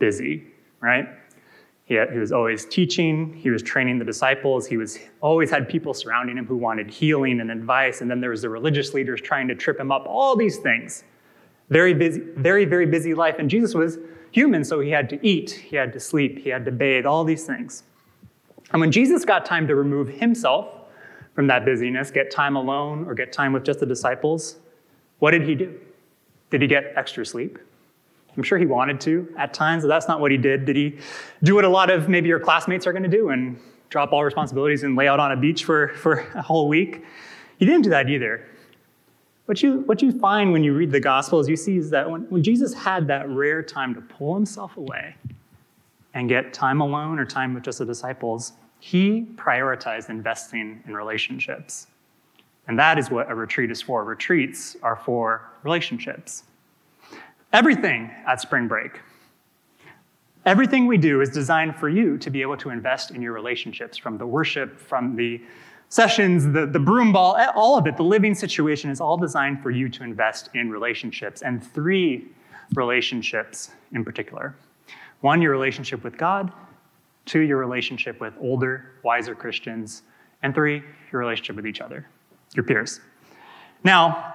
busy, 0.00 0.44
right? 0.80 1.08
He, 1.84 1.94
had, 1.94 2.10
he 2.10 2.18
was 2.18 2.32
always 2.32 2.66
teaching, 2.66 3.32
he 3.34 3.48
was 3.50 3.62
training 3.62 4.00
the 4.00 4.04
disciples, 4.04 4.66
he 4.66 4.76
was 4.76 4.98
always 5.20 5.50
had 5.50 5.68
people 5.68 5.94
surrounding 5.94 6.36
him 6.36 6.46
who 6.46 6.56
wanted 6.56 6.90
healing 6.90 7.40
and 7.40 7.48
advice, 7.48 8.00
and 8.00 8.10
then 8.10 8.20
there 8.20 8.30
was 8.30 8.42
the 8.42 8.48
religious 8.48 8.92
leaders 8.92 9.20
trying 9.20 9.46
to 9.46 9.54
trip 9.54 9.78
him 9.78 9.92
up, 9.92 10.04
all 10.06 10.34
these 10.34 10.58
things. 10.58 11.04
Very 11.68 11.94
busy, 11.94 12.22
very, 12.36 12.64
very 12.64 12.86
busy 12.86 13.14
life. 13.14 13.36
And 13.38 13.48
Jesus 13.48 13.72
was 13.72 13.98
human, 14.32 14.64
so 14.64 14.80
he 14.80 14.90
had 14.90 15.08
to 15.10 15.26
eat, 15.26 15.50
he 15.50 15.76
had 15.76 15.92
to 15.92 16.00
sleep, 16.00 16.38
he 16.38 16.48
had 16.48 16.64
to 16.64 16.72
bathe, 16.72 17.06
all 17.06 17.22
these 17.22 17.44
things. 17.44 17.84
And 18.72 18.80
when 18.80 18.90
Jesus 18.90 19.24
got 19.24 19.44
time 19.44 19.68
to 19.68 19.76
remove 19.76 20.08
himself 20.08 20.79
from 21.40 21.46
that 21.46 21.64
busyness, 21.64 22.10
get 22.10 22.30
time 22.30 22.54
alone 22.54 23.06
or 23.08 23.14
get 23.14 23.32
time 23.32 23.54
with 23.54 23.64
just 23.64 23.80
the 23.80 23.86
disciples, 23.86 24.56
what 25.20 25.30
did 25.30 25.48
he 25.48 25.54
do? 25.54 25.74
Did 26.50 26.60
he 26.60 26.68
get 26.68 26.92
extra 26.96 27.24
sleep? 27.24 27.58
I'm 28.36 28.42
sure 28.42 28.58
he 28.58 28.66
wanted 28.66 29.00
to 29.00 29.26
at 29.38 29.54
times, 29.54 29.82
but 29.82 29.88
that's 29.88 30.06
not 30.06 30.20
what 30.20 30.30
he 30.32 30.36
did. 30.36 30.66
Did 30.66 30.76
he 30.76 30.98
do 31.42 31.54
what 31.54 31.64
a 31.64 31.68
lot 31.70 31.88
of 31.88 32.10
maybe 32.10 32.28
your 32.28 32.40
classmates 32.40 32.86
are 32.86 32.92
going 32.92 33.04
to 33.04 33.08
do 33.08 33.30
and 33.30 33.58
drop 33.88 34.12
all 34.12 34.22
responsibilities 34.22 34.82
and 34.82 34.96
lay 34.96 35.08
out 35.08 35.18
on 35.18 35.32
a 35.32 35.36
beach 35.36 35.64
for, 35.64 35.88
for 35.94 36.26
a 36.34 36.42
whole 36.42 36.68
week? 36.68 37.06
He 37.56 37.64
didn't 37.64 37.84
do 37.84 37.90
that 37.90 38.10
either. 38.10 38.46
What 39.46 39.62
you, 39.62 39.78
what 39.86 40.02
you 40.02 40.12
find 40.12 40.52
when 40.52 40.62
you 40.62 40.74
read 40.74 40.90
the 40.90 41.00
Gospels, 41.00 41.48
you 41.48 41.56
see 41.56 41.78
is 41.78 41.88
that 41.88 42.10
when, 42.10 42.28
when 42.28 42.42
Jesus 42.42 42.74
had 42.74 43.06
that 43.06 43.30
rare 43.30 43.62
time 43.62 43.94
to 43.94 44.02
pull 44.02 44.34
himself 44.34 44.76
away 44.76 45.14
and 46.12 46.28
get 46.28 46.52
time 46.52 46.82
alone 46.82 47.18
or 47.18 47.24
time 47.24 47.54
with 47.54 47.62
just 47.62 47.78
the 47.78 47.86
disciples, 47.86 48.52
he 48.80 49.26
prioritized 49.36 50.08
investing 50.08 50.82
in 50.86 50.94
relationships. 50.94 51.86
And 52.66 52.78
that 52.78 52.98
is 52.98 53.10
what 53.10 53.30
a 53.30 53.34
retreat 53.34 53.70
is 53.70 53.82
for. 53.82 54.04
Retreats 54.04 54.76
are 54.82 54.96
for 54.96 55.50
relationships. 55.62 56.44
Everything 57.52 58.10
at 58.26 58.40
spring 58.40 58.68
break. 58.68 59.00
Everything 60.46 60.86
we 60.86 60.96
do 60.96 61.20
is 61.20 61.28
designed 61.28 61.76
for 61.76 61.88
you 61.88 62.16
to 62.18 62.30
be 62.30 62.40
able 62.40 62.56
to 62.56 62.70
invest 62.70 63.10
in 63.10 63.20
your 63.20 63.32
relationships 63.32 63.98
from 63.98 64.16
the 64.16 64.26
worship, 64.26 64.80
from 64.80 65.14
the 65.14 65.40
sessions, 65.90 66.44
the, 66.44 66.64
the 66.64 66.78
broom 66.78 67.12
ball, 67.12 67.36
eh, 67.36 67.48
all 67.54 67.76
of 67.76 67.86
it. 67.86 67.96
The 67.96 68.04
living 68.04 68.34
situation 68.34 68.88
is 68.88 69.00
all 69.00 69.18
designed 69.18 69.62
for 69.62 69.70
you 69.70 69.88
to 69.90 70.02
invest 70.02 70.48
in 70.54 70.70
relationships, 70.70 71.42
and 71.42 71.62
three 71.62 72.28
relationships 72.74 73.72
in 73.92 74.04
particular. 74.04 74.54
One, 75.20 75.42
your 75.42 75.50
relationship 75.50 76.02
with 76.02 76.16
God, 76.16 76.50
two, 77.26 77.40
your 77.40 77.58
relationship 77.58 78.20
with 78.20 78.34
older, 78.40 78.92
wiser 79.02 79.34
Christians, 79.34 80.02
and 80.42 80.54
three, 80.54 80.82
your 81.12 81.20
relationship 81.20 81.56
with 81.56 81.66
each 81.66 81.80
other, 81.80 82.08
your 82.54 82.64
peers. 82.64 83.00
Now, 83.84 84.34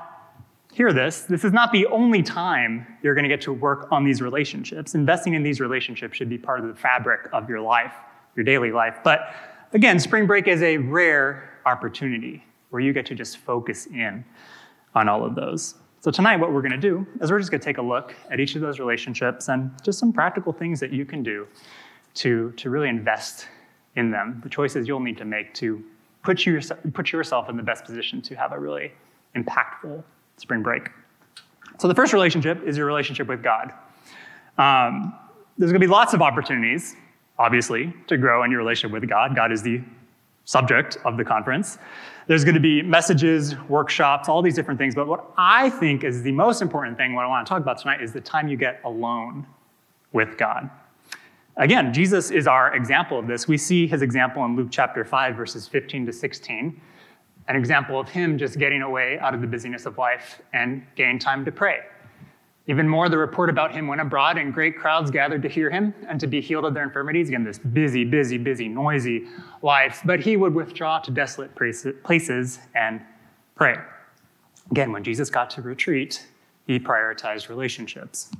hear 0.74 0.92
this 0.92 1.22
this 1.22 1.44
is 1.44 1.54
not 1.54 1.72
the 1.72 1.86
only 1.88 2.22
time 2.22 2.86
you're 3.02 3.16
going 3.16 3.24
to 3.24 3.30
get 3.30 3.42
to 3.42 3.54
work 3.54 3.88
on 3.92 4.04
these 4.04 4.22
relationships. 4.22 4.96
Investing 4.96 5.34
in 5.34 5.44
these 5.44 5.60
relationships 5.60 6.18
should 6.18 6.30
be 6.30 6.38
part 6.38 6.60
of 6.60 6.68
the 6.68 6.76
fabric 6.76 7.30
of 7.34 7.50
your 7.50 7.62
life, 7.62 7.94
your 8.36 8.44
daily 8.44 8.72
life. 8.72 8.98
But 9.04 9.34
again, 9.74 10.00
spring 10.00 10.28
break 10.28 10.48
is 10.48 10.62
a 10.62 10.78
rare 10.78 11.60
opportunity 11.66 12.44
where 12.70 12.82
you 12.82 12.94
get 12.94 13.06
to 13.08 13.16
just 13.16 13.38
focus 13.38 13.86
in 13.88 14.26
on 14.94 15.08
all 15.08 15.26
of 15.26 15.36
those. 15.36 15.76
So, 16.02 16.12
tonight, 16.12 16.38
what 16.38 16.54
we're 16.54 16.62
going 16.62 16.72
to 16.72 16.78
do 16.78 17.08
is 17.22 17.32
we're 17.32 17.40
just 17.40 17.50
going 17.50 17.62
to 17.62 17.66
take 17.66 17.78
a 17.78 17.82
look 17.82 18.14
at 18.30 18.40
each 18.40 18.56
of 18.56 18.62
those 18.62 18.80
relationships 18.80 19.50
and 19.50 19.72
just 19.84 19.98
some 19.98 20.14
practical 20.14 20.54
things 20.54 20.80
that 20.80 20.92
you 20.92 21.06
can 21.06 21.24
do 21.24 21.48
to, 22.16 22.52
to 22.54 22.70
really 22.70 22.90
invest 22.90 23.48
in 23.96 24.12
them, 24.12 24.42
the 24.44 24.50
choices 24.50 24.88
you'll 24.88 25.00
need 25.00 25.18
to 25.18 25.26
make 25.26 25.54
to 25.56 25.84
put, 26.24 26.46
you, 26.46 26.60
put 26.94 27.12
yourself 27.12 27.50
in 27.50 27.58
the 27.58 27.64
best 27.64 27.86
position 27.86 28.22
to 28.24 28.36
have 28.36 28.52
a 28.52 28.60
really 28.60 28.92
impactful 29.36 30.04
spring 30.38 30.64
break. 30.64 30.90
So, 31.78 31.88
the 31.88 31.96
first 31.96 32.14
relationship 32.14 32.66
is 32.66 32.78
your 32.78 32.86
relationship 32.86 33.28
with 33.28 33.44
God. 33.44 33.74
Um, 34.58 35.14
there's 35.58 35.72
going 35.72 35.82
to 35.82 35.88
be 35.88 35.92
lots 35.92 36.14
of 36.14 36.22
opportunities, 36.22 36.96
obviously, 37.38 37.94
to 38.08 38.18
grow 38.18 38.44
in 38.44 38.52
your 38.52 38.60
relationship 38.60 38.94
with 38.94 39.10
God. 39.10 39.36
God 39.36 39.52
is 39.52 39.62
the 39.62 39.82
subject 40.46 40.98
of 41.04 41.18
the 41.18 41.26
conference. 41.26 41.78
There's 42.28 42.44
going 42.44 42.56
to 42.56 42.62
be 42.62 42.82
messages, 42.82 43.56
workshops, 43.68 44.30
all 44.30 44.42
these 44.42 44.56
different 44.56 44.80
things. 44.80 44.96
But 44.96 45.08
what 45.08 45.32
I 45.38 45.70
think 45.70 46.04
is 46.04 46.24
the 46.24 46.32
most 46.32 46.62
important 46.62 46.98
thing, 46.98 47.14
what 47.14 47.26
I 47.26 47.28
want 47.28 47.46
to 47.46 47.50
talk 47.50 47.62
about 47.62 47.78
tonight, 47.78 48.02
is 48.02 48.14
the 48.14 48.22
time 48.22 48.48
you 48.48 48.58
get 48.58 48.80
alone 48.84 49.46
with 50.14 50.38
God. 50.38 50.70
Again, 51.58 51.94
Jesus 51.94 52.32
is 52.32 52.48
our 52.48 52.76
example 52.76 53.18
of 53.18 53.28
this. 53.28 53.48
We 53.48 53.58
see 53.58 53.88
his 53.88 54.02
example 54.02 54.44
in 54.44 54.58
Luke 54.58 54.68
chapter 54.72 55.06
5, 55.06 55.36
verses 55.36 55.68
15 55.68 56.06
to 56.08 56.12
16. 56.14 56.82
an 57.48 57.56
example 57.56 58.00
of 58.00 58.10
him 58.10 58.38
just 58.38 58.58
getting 58.58 58.82
away 58.82 59.20
out 59.20 59.34
of 59.34 59.42
the 59.42 59.48
busyness 59.48 59.86
of 59.86 59.98
life 59.98 60.42
and 60.54 60.86
gain 60.96 61.20
time 61.20 61.46
to 61.46 61.52
pray. 61.52 61.82
Even 62.68 62.90
more, 62.90 63.10
the 63.10 63.18
report 63.18 63.52
about 63.52 63.72
him 63.72 63.88
went 63.88 64.02
abroad, 64.02 64.40
and 64.40 64.52
great 64.52 64.76
crowds 64.76 65.12
gathered 65.12 65.44
to 65.44 65.48
hear 65.48 65.70
him 65.70 65.94
and 66.10 66.20
to 66.20 66.26
be 66.26 66.42
healed 66.42 66.66
of 66.66 66.74
their 66.74 66.84
infirmities. 66.84 67.28
Again, 67.28 67.44
this 67.44 67.60
busy, 67.60 68.04
busy, 68.04 68.40
busy, 68.40 68.68
noisy 68.68 69.28
life. 69.62 70.02
But 70.04 70.20
he 70.20 70.36
would 70.36 70.56
withdraw 70.56 70.98
to 71.00 71.12
desolate 71.12 71.56
places 71.56 72.60
and 72.74 73.02
pray. 73.54 73.78
Again, 74.72 74.92
when 74.92 75.04
Jesus 75.04 75.30
got 75.30 75.52
to 75.52 75.62
retreat, 75.62 76.26
he 76.66 76.80
prioritized 76.80 77.50
relationships. 77.50 78.32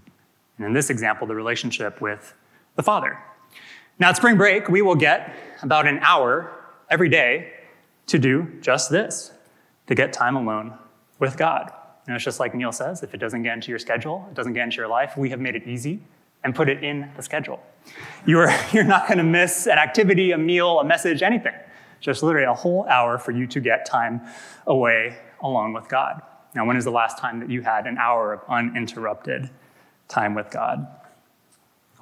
And 0.58 0.66
in 0.66 0.74
this 0.74 0.90
example, 0.90 1.28
the 1.28 1.36
relationship 1.36 2.02
with 2.02 2.34
the 2.76 2.84
Father. 2.84 3.18
Now, 4.00 4.10
at 4.10 4.18
spring 4.18 4.38
break, 4.38 4.70
we 4.70 4.82
will 4.82 4.96
get 4.96 5.36
about 5.62 5.88
an 5.88 6.00
hour 6.00 6.52
every 6.90 7.10
day 7.10 7.54
to 8.08 8.20
do 8.20 8.48
just 8.62 8.90
this 8.90 9.32
to 9.88 9.96
get 9.96 10.14
time 10.14 10.36
alone 10.36 10.78
with 11.20 11.38
God. 11.38 11.72
And 12.08 12.16
it's 12.16 12.26
just 12.26 12.40
like 12.40 12.54
Neil 12.54 12.72
says 12.72 13.04
if 13.04 13.14
it 13.14 13.18
doesn't 13.18 13.44
get 13.44 13.54
into 13.54 13.72
your 13.72 13.80
schedule, 13.80 14.26
it 14.30 14.36
doesn't 14.36 14.54
get 14.54 14.64
into 14.64 14.78
your 14.78 14.88
life, 14.88 15.18
we 15.18 15.30
have 15.30 15.40
made 15.40 15.56
it 15.56 15.66
easy 15.66 16.02
and 16.44 16.54
put 16.54 16.70
it 16.70 16.84
in 16.84 17.10
the 17.16 17.24
schedule. 17.24 17.60
You're, 18.26 18.54
you're 18.72 18.84
not 18.84 19.08
going 19.08 19.18
to 19.18 19.24
miss 19.24 19.66
an 19.68 19.78
activity, 19.78 20.32
a 20.32 20.38
meal, 20.38 20.80
a 20.80 20.84
message, 20.84 21.24
anything. 21.24 21.56
Just 22.00 22.22
literally 22.22 22.46
a 22.46 22.54
whole 22.54 22.86
hour 22.88 23.18
for 23.18 23.32
you 23.32 23.48
to 23.48 23.60
get 23.60 23.86
time 23.86 24.22
away 24.68 25.18
alone 25.42 25.74
with 25.74 25.88
God. 25.90 26.22
Now, 26.54 26.66
when 26.66 26.78
is 26.78 26.84
the 26.84 26.92
last 26.92 27.18
time 27.18 27.40
that 27.40 27.50
you 27.50 27.62
had 27.62 27.88
an 27.88 27.98
hour 27.98 28.34
of 28.34 28.42
uninterrupted 28.48 29.50
time 30.08 30.36
with 30.36 30.52
God? 30.52 30.88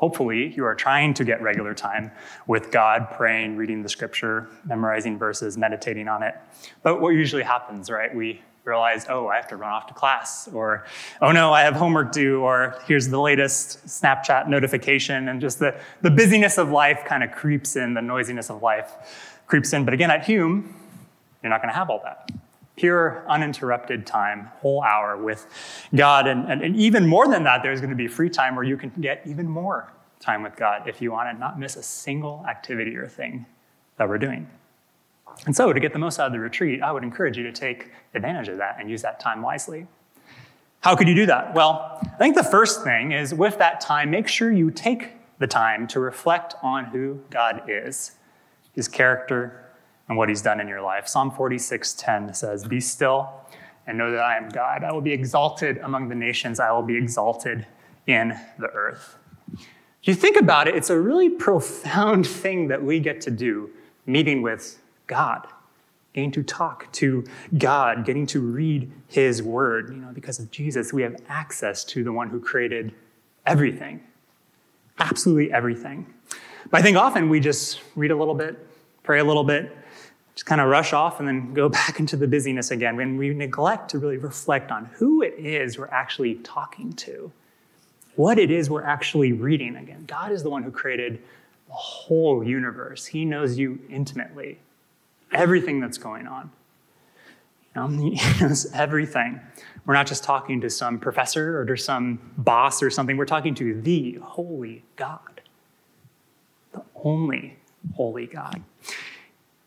Hopefully, 0.03 0.53
you 0.53 0.65
are 0.65 0.75
trying 0.75 1.13
to 1.13 1.23
get 1.23 1.41
regular 1.41 1.73
time 1.73 2.11
with 2.45 2.71
God, 2.71 3.07
praying, 3.13 3.55
reading 3.55 3.83
the 3.83 3.87
scripture, 3.87 4.49
memorizing 4.65 5.17
verses, 5.17 5.57
meditating 5.57 6.09
on 6.09 6.21
it. 6.23 6.35
But 6.81 6.99
what 6.99 7.11
usually 7.11 7.41
happens, 7.41 7.89
right? 7.89 8.13
We 8.13 8.41
realize, 8.65 9.05
oh, 9.07 9.29
I 9.29 9.37
have 9.37 9.47
to 9.47 9.55
run 9.55 9.71
off 9.71 9.87
to 9.87 9.93
class, 9.93 10.49
or 10.49 10.83
oh 11.21 11.31
no, 11.31 11.53
I 11.53 11.61
have 11.61 11.75
homework 11.75 12.11
due, 12.11 12.41
or 12.41 12.75
here's 12.85 13.07
the 13.07 13.17
latest 13.17 13.85
Snapchat 13.87 14.49
notification, 14.49 15.29
and 15.29 15.39
just 15.39 15.59
the, 15.59 15.73
the 16.01 16.11
busyness 16.11 16.57
of 16.57 16.69
life 16.69 17.05
kind 17.05 17.23
of 17.23 17.31
creeps 17.31 17.77
in, 17.77 17.93
the 17.93 18.01
noisiness 18.01 18.49
of 18.49 18.61
life 18.61 18.91
creeps 19.47 19.71
in. 19.71 19.85
But 19.85 19.93
again, 19.93 20.11
at 20.11 20.25
Hume, 20.25 20.75
you're 21.41 21.49
not 21.49 21.61
going 21.61 21.71
to 21.71 21.79
have 21.79 21.89
all 21.89 22.01
that. 22.03 22.29
Pure, 22.75 23.23
uninterrupted 23.27 24.05
time, 24.05 24.49
whole 24.57 24.81
hour 24.83 25.15
with 25.15 25.45
God. 25.93 26.27
And, 26.27 26.51
and, 26.51 26.61
and 26.61 26.75
even 26.75 27.07
more 27.07 27.27
than 27.27 27.43
that, 27.43 27.61
there's 27.61 27.79
going 27.79 27.91
to 27.91 27.95
be 27.95 28.07
free 28.07 28.29
time 28.29 28.55
where 28.55 28.65
you 28.65 28.77
can 28.77 28.91
get 28.99 29.21
even 29.25 29.47
more 29.47 29.93
time 30.19 30.41
with 30.41 30.55
God 30.55 30.87
if 30.87 31.01
you 31.01 31.11
want 31.11 31.33
to 31.33 31.39
not 31.39 31.59
miss 31.59 31.75
a 31.75 31.83
single 31.83 32.43
activity 32.47 32.95
or 32.95 33.07
thing 33.07 33.45
that 33.97 34.09
we're 34.09 34.17
doing. 34.17 34.49
And 35.45 35.55
so, 35.55 35.73
to 35.73 35.79
get 35.79 35.93
the 35.93 35.99
most 35.99 36.19
out 36.19 36.27
of 36.27 36.33
the 36.33 36.39
retreat, 36.39 36.81
I 36.81 36.91
would 36.91 37.03
encourage 37.03 37.37
you 37.37 37.43
to 37.43 37.51
take 37.51 37.91
advantage 38.13 38.47
of 38.47 38.57
that 38.57 38.77
and 38.79 38.89
use 38.89 39.01
that 39.01 39.19
time 39.19 39.41
wisely. 39.41 39.87
How 40.81 40.95
could 40.95 41.07
you 41.07 41.15
do 41.15 41.25
that? 41.27 41.53
Well, 41.53 41.99
I 42.01 42.17
think 42.17 42.35
the 42.35 42.43
first 42.43 42.83
thing 42.83 43.13
is 43.13 43.33
with 43.33 43.57
that 43.57 43.81
time, 43.81 44.11
make 44.11 44.27
sure 44.27 44.51
you 44.51 44.69
take 44.69 45.13
the 45.39 45.47
time 45.47 45.87
to 45.87 45.99
reflect 45.99 46.55
on 46.61 46.85
who 46.85 47.21
God 47.29 47.63
is, 47.67 48.11
his 48.73 48.87
character, 48.87 49.62
and 50.13 50.17
what 50.19 50.29
he's 50.29 50.43
done 50.43 50.59
in 50.59 50.67
your 50.67 50.81
life. 50.81 51.07
Psalm 51.07 51.31
46:10 51.31 52.35
says, 52.35 52.65
"Be 52.65 52.79
still 52.79 53.33
and 53.87 53.97
know 53.97 54.11
that 54.11 54.23
I 54.23 54.37
am 54.37 54.47
God. 54.47 54.83
I 54.83 54.91
will 54.93 55.01
be 55.01 55.11
exalted 55.11 55.79
among 55.79 56.07
the 56.07 56.15
nations, 56.15 56.59
I 56.59 56.71
will 56.71 56.83
be 56.83 56.95
exalted 56.95 57.65
in 58.05 58.39
the 58.59 58.67
earth." 58.67 59.17
If 59.49 60.07
you 60.07 60.13
think 60.13 60.37
about 60.37 60.67
it, 60.67 60.75
it's 60.75 60.91
a 60.91 60.99
really 60.99 61.29
profound 61.29 62.27
thing 62.43 62.67
that 62.67 62.83
we 62.83 62.99
get 62.99 63.21
to 63.21 63.31
do 63.31 63.71
meeting 64.05 64.43
with 64.43 64.79
God, 65.07 65.47
getting 66.13 66.31
to 66.33 66.43
talk 66.43 66.91
to 66.93 67.23
God, 67.57 68.05
getting 68.05 68.27
to 68.27 68.39
read 68.39 68.91
His 69.07 69.41
Word. 69.41 69.89
You 69.89 69.95
know, 69.95 70.11
because 70.13 70.37
of 70.37 70.51
Jesus, 70.51 70.93
we 70.93 71.01
have 71.01 71.15
access 71.27 71.83
to 71.85 72.03
the 72.03 72.11
one 72.11 72.29
who 72.29 72.39
created 72.39 72.93
everything, 73.47 74.03
absolutely 74.99 75.51
everything. 75.51 76.05
But 76.69 76.81
I 76.81 76.83
think 76.83 76.97
often 76.97 77.29
we 77.29 77.39
just 77.39 77.81
read 77.95 78.11
a 78.11 78.15
little 78.15 78.35
bit, 78.35 78.59
pray 79.01 79.19
a 79.19 79.23
little 79.23 79.43
bit, 79.43 79.75
just 80.35 80.45
kind 80.45 80.61
of 80.61 80.67
rush 80.67 80.93
off 80.93 81.19
and 81.19 81.27
then 81.27 81.53
go 81.53 81.69
back 81.79 81.99
into 81.99 82.17
the 82.17 82.27
busyness 82.27 82.71
again 82.71 82.95
when 82.95 83.17
we 83.17 83.33
neglect 83.33 83.89
to 83.91 83.99
really 83.99 84.17
reflect 84.17 84.71
on 84.71 84.85
who 84.93 85.21
it 85.21 85.33
is 85.37 85.77
we're 85.77 85.87
actually 85.87 86.35
talking 86.35 86.93
to, 86.93 87.31
what 88.15 88.37
it 88.37 88.51
is 88.51 88.69
we're 88.69 88.83
actually 88.83 89.31
reading 89.31 89.75
again. 89.75 90.05
God 90.07 90.31
is 90.31 90.43
the 90.43 90.49
one 90.49 90.63
who 90.63 90.71
created 90.71 91.21
the 91.67 91.73
whole 91.73 92.43
universe, 92.43 93.05
He 93.05 93.25
knows 93.25 93.57
you 93.57 93.79
intimately 93.89 94.59
everything 95.33 95.79
that's 95.79 95.97
going 95.97 96.27
on. 96.27 96.51
You 97.75 97.81
um, 97.81 97.97
know, 97.97 98.11
he 98.15 98.43
knows 98.43 98.71
everything. 98.73 99.39
We're 99.85 99.95
not 99.95 100.07
just 100.07 100.23
talking 100.23 100.61
to 100.61 100.69
some 100.69 100.99
professor 100.99 101.59
or 101.59 101.65
to 101.65 101.75
some 101.75 102.19
boss 102.37 102.81
or 102.81 102.89
something. 102.89 103.17
We're 103.17 103.25
talking 103.25 103.55
to 103.55 103.81
the 103.81 104.19
holy 104.21 104.83
God, 104.95 105.41
the 106.71 106.83
only 107.03 107.57
holy 107.95 108.27
God. 108.27 108.63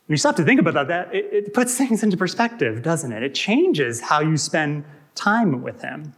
When 0.06 0.14
you 0.14 0.18
stop 0.18 0.36
to 0.36 0.44
think 0.44 0.60
about 0.60 0.86
that, 0.86 1.12
it, 1.12 1.26
it 1.32 1.54
puts 1.54 1.76
things 1.76 2.04
into 2.04 2.16
perspective, 2.16 2.82
doesn't 2.82 3.10
it? 3.10 3.24
It 3.24 3.34
changes 3.34 4.00
how 4.00 4.20
you 4.20 4.36
spend 4.36 4.84
time 5.16 5.62
with 5.62 5.82
Him. 5.82 6.14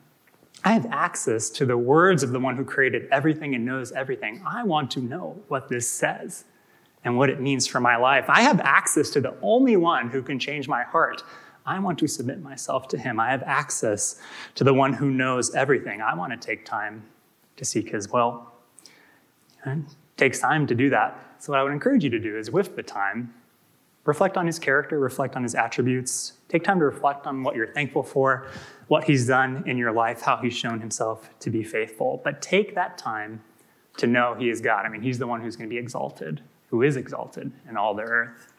I 0.64 0.73
have 0.73 0.87
access 0.87 1.49
to 1.50 1.64
the 1.64 1.78
words 1.78 2.23
of 2.23 2.30
the 2.30 2.40
one 2.40 2.57
who 2.57 2.64
created 2.64 3.09
everything 3.11 3.54
and 3.54 3.64
knows 3.64 3.92
everything. 3.92 4.42
I 4.47 4.64
want 4.64 4.90
to 4.92 5.00
know 5.00 5.40
what 5.49 5.68
this 5.68 5.90
says 5.90 6.45
and 7.04 7.16
what 7.16 7.30
it 7.30 7.40
means 7.40 7.66
for 7.66 7.80
my 7.80 7.97
life. 7.97 8.26
I 8.28 8.42
have 8.42 8.61
access 8.61 9.09
to 9.11 9.21
the 9.21 9.35
only 9.40 9.76
one 9.76 10.11
who 10.11 10.21
can 10.21 10.38
change 10.38 10.68
my 10.68 10.83
heart. 10.83 11.23
I 11.64 11.78
want 11.78 11.99
to 12.00 12.07
submit 12.09 12.42
myself 12.42 12.88
to 12.88 12.99
him. 12.99 13.21
I 13.21 13.30
have 13.30 13.42
access 13.45 14.21
to 14.57 14.64
the 14.64 14.75
one 14.75 14.92
who 14.92 15.11
knows 15.11 15.54
everything. 15.54 16.02
I 16.02 16.14
want 16.14 16.33
to 16.33 16.47
take 16.47 16.64
time 16.64 17.04
to 17.57 17.64
seek 17.64 17.90
his 17.90 18.11
will. 18.11 18.50
And 19.64 19.87
it 19.87 20.16
takes 20.16 20.40
time 20.40 20.66
to 20.66 20.75
do 20.75 20.90
that. 20.90 21.37
So, 21.38 21.52
what 21.52 21.61
I 21.61 21.62
would 21.62 21.73
encourage 21.73 22.02
you 22.02 22.11
to 22.11 22.18
do 22.18 22.37
is, 22.37 22.50
with 22.50 22.75
the 22.75 22.83
time, 22.83 23.33
reflect 24.08 24.36
on 24.36 24.46
his 24.46 24.58
character, 24.58 24.98
reflect 24.98 25.36
on 25.36 25.42
his 25.44 25.54
attributes, 25.54 26.32
take 26.48 26.64
time 26.64 26.80
to 26.80 26.84
reflect 26.84 27.26
on 27.26 27.42
what 27.42 27.54
you're 27.54 27.72
thankful 27.72 28.02
for, 28.02 28.48
what 28.88 29.04
he's 29.04 29.26
done 29.26 29.62
in 29.66 29.76
your 29.76 29.92
life, 29.92 30.22
how 30.22 30.36
he's 30.38 30.56
shown 30.56 30.80
himself 30.80 31.30
to 31.38 31.50
be 31.50 31.62
faithful. 31.62 32.20
But 32.24 32.42
take 32.42 32.74
that 32.74 32.98
time 32.98 33.42
to 33.98 34.06
know 34.06 34.34
he 34.34 34.48
is 34.48 34.60
God. 34.60 34.86
I 34.86 34.88
mean, 34.88 35.02
he's 35.02 35.18
the 35.18 35.26
one 35.26 35.40
who's 35.40 35.54
going 35.54 35.68
to 35.68 35.74
be 35.74 35.78
exalted 35.78 36.40
who 36.70 36.82
is 36.82 36.96
exalted 36.96 37.50
in 37.68 37.76
all 37.76 37.94
the 37.94 38.02
earth. 38.02 38.52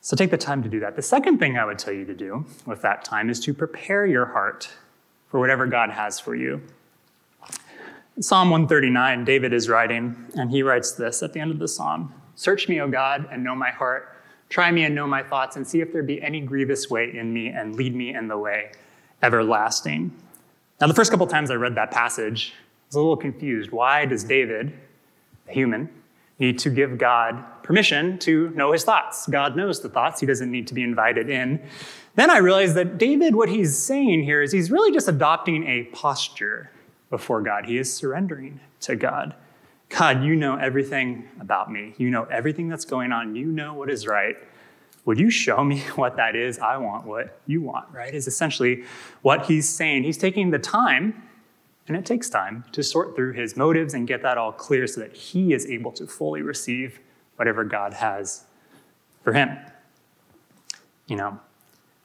So 0.00 0.16
take 0.16 0.30
the 0.30 0.38
time 0.38 0.62
to 0.62 0.68
do 0.68 0.80
that. 0.80 0.96
The 0.96 1.02
second 1.02 1.38
thing 1.38 1.58
I 1.58 1.64
would 1.64 1.78
tell 1.78 1.92
you 1.92 2.04
to 2.06 2.14
do 2.14 2.46
with 2.66 2.82
that 2.82 3.04
time 3.04 3.28
is 3.28 3.40
to 3.40 3.52
prepare 3.52 4.06
your 4.06 4.26
heart 4.26 4.70
for 5.28 5.38
whatever 5.38 5.66
God 5.66 5.90
has 5.90 6.18
for 6.18 6.34
you. 6.34 6.62
Psalm 8.20 8.50
139, 8.50 9.24
David 9.24 9.52
is 9.52 9.68
writing, 9.68 10.26
and 10.36 10.50
he 10.50 10.62
writes 10.62 10.92
this 10.92 11.22
at 11.22 11.32
the 11.34 11.40
end 11.40 11.50
of 11.50 11.58
the 11.58 11.68
psalm 11.68 12.12
Search 12.34 12.68
me, 12.68 12.80
O 12.80 12.88
God, 12.88 13.28
and 13.30 13.42
know 13.42 13.54
my 13.54 13.70
heart. 13.70 14.16
Try 14.48 14.70
me 14.70 14.84
and 14.84 14.94
know 14.94 15.06
my 15.06 15.22
thoughts, 15.22 15.56
and 15.56 15.66
see 15.66 15.80
if 15.80 15.92
there 15.92 16.02
be 16.02 16.20
any 16.22 16.40
grievous 16.40 16.88
way 16.88 17.14
in 17.14 17.32
me, 17.32 17.48
and 17.48 17.76
lead 17.76 17.94
me 17.94 18.14
in 18.14 18.28
the 18.28 18.38
way 18.38 18.72
everlasting. 19.22 20.14
Now, 20.80 20.86
the 20.86 20.94
first 20.94 21.10
couple 21.10 21.26
times 21.26 21.50
I 21.50 21.54
read 21.54 21.74
that 21.74 21.90
passage, 21.90 22.54
I 22.56 22.86
was 22.88 22.94
a 22.96 22.98
little 23.00 23.16
confused. 23.16 23.70
Why 23.72 24.06
does 24.06 24.24
David, 24.24 24.72
a 25.48 25.52
human, 25.52 25.88
need 26.38 26.58
to 26.60 26.70
give 26.70 26.98
God 26.98 27.44
permission 27.62 28.18
to 28.20 28.50
know 28.50 28.72
his 28.72 28.84
thoughts. 28.84 29.26
God 29.26 29.56
knows 29.56 29.80
the 29.80 29.88
thoughts, 29.88 30.20
he 30.20 30.26
doesn't 30.26 30.50
need 30.50 30.66
to 30.68 30.74
be 30.74 30.82
invited 30.82 31.28
in. 31.28 31.60
Then 32.14 32.30
I 32.30 32.38
realized 32.38 32.74
that 32.76 32.98
David, 32.98 33.34
what 33.34 33.48
he's 33.48 33.76
saying 33.76 34.24
here 34.24 34.42
is 34.42 34.52
he's 34.52 34.70
really 34.70 34.92
just 34.92 35.08
adopting 35.08 35.66
a 35.66 35.84
posture 35.84 36.70
before 37.10 37.42
God. 37.42 37.66
He 37.66 37.78
is 37.78 37.92
surrendering 37.92 38.60
to 38.80 38.96
God. 38.96 39.34
God, 39.88 40.22
you 40.22 40.36
know 40.36 40.56
everything 40.56 41.28
about 41.40 41.72
me. 41.72 41.94
You 41.96 42.10
know 42.10 42.24
everything 42.24 42.68
that's 42.68 42.84
going 42.84 43.10
on. 43.10 43.34
You 43.34 43.46
know 43.46 43.74
what 43.74 43.90
is 43.90 44.06
right. 44.06 44.36
Would 45.04 45.18
you 45.18 45.30
show 45.30 45.64
me 45.64 45.80
what 45.96 46.16
that 46.16 46.36
is? 46.36 46.58
I 46.58 46.76
want 46.76 47.06
what 47.06 47.40
you 47.46 47.62
want, 47.62 47.90
right? 47.92 48.12
Is 48.12 48.26
essentially 48.26 48.84
what 49.22 49.46
he's 49.46 49.68
saying. 49.68 50.04
He's 50.04 50.18
taking 50.18 50.50
the 50.50 50.58
time 50.58 51.22
and 51.88 51.96
it 51.96 52.04
takes 52.04 52.28
time 52.28 52.64
to 52.72 52.82
sort 52.82 53.16
through 53.16 53.32
his 53.32 53.56
motives 53.56 53.94
and 53.94 54.06
get 54.06 54.22
that 54.22 54.36
all 54.36 54.52
clear 54.52 54.86
so 54.86 55.00
that 55.00 55.14
he 55.14 55.54
is 55.54 55.64
able 55.66 55.90
to 55.92 56.06
fully 56.06 56.42
receive 56.42 57.00
whatever 57.36 57.64
God 57.64 57.94
has 57.94 58.44
for 59.24 59.32
him. 59.32 59.56
You 61.06 61.16
know, 61.16 61.40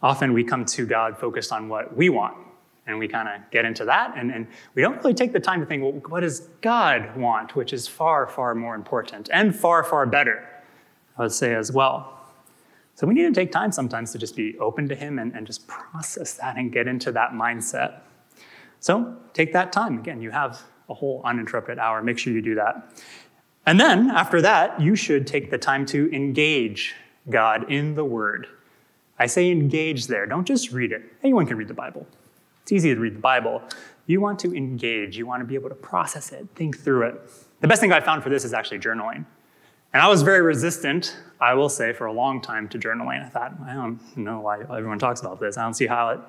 often 0.01 0.31
we 0.31 0.45
come 0.45 0.63
to 0.65 0.85
God 0.85 1.17
focused 1.17 1.51
on 1.51 1.67
what 1.67 1.95
we 1.97 2.07
want, 2.07 2.37
and 2.85 2.99
we 2.99 3.07
kind 3.07 3.29
of 3.29 3.49
get 3.51 3.65
into 3.65 3.85
that, 3.85 4.13
and, 4.17 4.31
and 4.31 4.47
we 4.75 4.81
don't 4.81 4.97
really 4.97 5.13
take 5.13 5.31
the 5.31 5.39
time 5.39 5.59
to 5.61 5.65
think, 5.65 5.83
well, 5.83 5.93
what 6.09 6.19
does 6.19 6.41
God 6.61 7.15
want, 7.15 7.55
which 7.55 7.71
is 7.71 7.87
far, 7.87 8.27
far 8.27 8.53
more 8.55 8.75
important 8.75 9.29
and 9.31 9.55
far, 9.55 9.83
far 9.83 10.05
better, 10.05 10.47
I 11.17 11.23
would 11.23 11.31
say 11.31 11.55
as 11.55 11.71
well. 11.71 12.19
So 12.95 13.07
we 13.07 13.13
need 13.13 13.23
to 13.23 13.31
take 13.31 13.51
time 13.51 13.71
sometimes 13.71 14.11
to 14.11 14.17
just 14.17 14.35
be 14.35 14.57
open 14.59 14.87
to 14.89 14.95
Him 14.95 15.17
and, 15.17 15.33
and 15.33 15.47
just 15.47 15.67
process 15.67 16.33
that 16.35 16.57
and 16.57 16.71
get 16.71 16.87
into 16.87 17.11
that 17.13 17.31
mindset. 17.31 18.01
So 18.79 19.15
take 19.33 19.53
that 19.53 19.71
time. 19.71 19.97
Again, 19.97 20.21
you 20.21 20.29
have 20.31 20.61
a 20.89 20.93
whole 20.93 21.21
uninterrupted 21.23 21.79
hour. 21.79 22.03
Make 22.03 22.19
sure 22.19 22.33
you 22.33 22.41
do 22.41 22.55
that. 22.55 23.01
And 23.65 23.79
then 23.79 24.11
after 24.11 24.41
that, 24.41 24.79
you 24.79 24.95
should 24.95 25.25
take 25.25 25.49
the 25.49 25.57
time 25.57 25.85
to 25.87 26.13
engage 26.13 26.93
God 27.29 27.71
in 27.71 27.95
the 27.95 28.03
Word. 28.03 28.47
I 29.17 29.25
say 29.25 29.49
engage 29.49 30.07
there. 30.07 30.25
Don't 30.25 30.45
just 30.45 30.71
read 30.71 30.91
it. 30.91 31.01
Anyone 31.23 31.45
can 31.45 31.57
read 31.57 31.69
the 31.69 31.73
Bible. 31.73 32.05
It's 32.63 32.72
easy 32.72 32.96
to 32.96 33.00
read 33.00 33.15
the 33.15 33.20
Bible. 33.20 33.62
You 34.08 34.22
want 34.22 34.39
to 34.39 34.55
engage. 34.55 35.17
You 35.17 35.27
want 35.27 35.41
to 35.41 35.46
be 35.46 35.55
able 35.55 35.70
to 35.70 35.75
process 35.75 36.32
it, 36.32 36.48
think 36.55 36.79
through 36.79 37.03
it. 37.03 37.22
The 37.60 37.67
best 37.67 37.82
thing 37.82 37.91
I 37.91 38.00
found 38.00 38.24
for 38.24 38.29
this 38.29 38.43
is 38.43 38.53
actually 38.53 38.79
journaling. 38.79 39.25
And 39.93 40.01
I 40.01 40.08
was 40.08 40.24
very 40.24 40.41
resistant, 40.41 41.15
I 41.39 41.53
will 41.53 41.70
say, 41.70 41.93
for 41.93 42.08
a 42.08 42.12
long 42.12 42.41
time 42.41 42.67
to 42.70 42.79
journaling. 42.79 43.24
I 43.24 43.29
thought, 43.29 43.53
I 43.63 43.74
don't 43.74 44.00
know 44.17 44.39
why 44.39 44.62
everyone 44.62 44.98
talks 44.98 45.22
about 45.22 45.39
this. 45.39 45.55
I 45.55 45.63
don't 45.63 45.75
see 45.75 45.86
how 45.86 46.10
it 46.10 46.20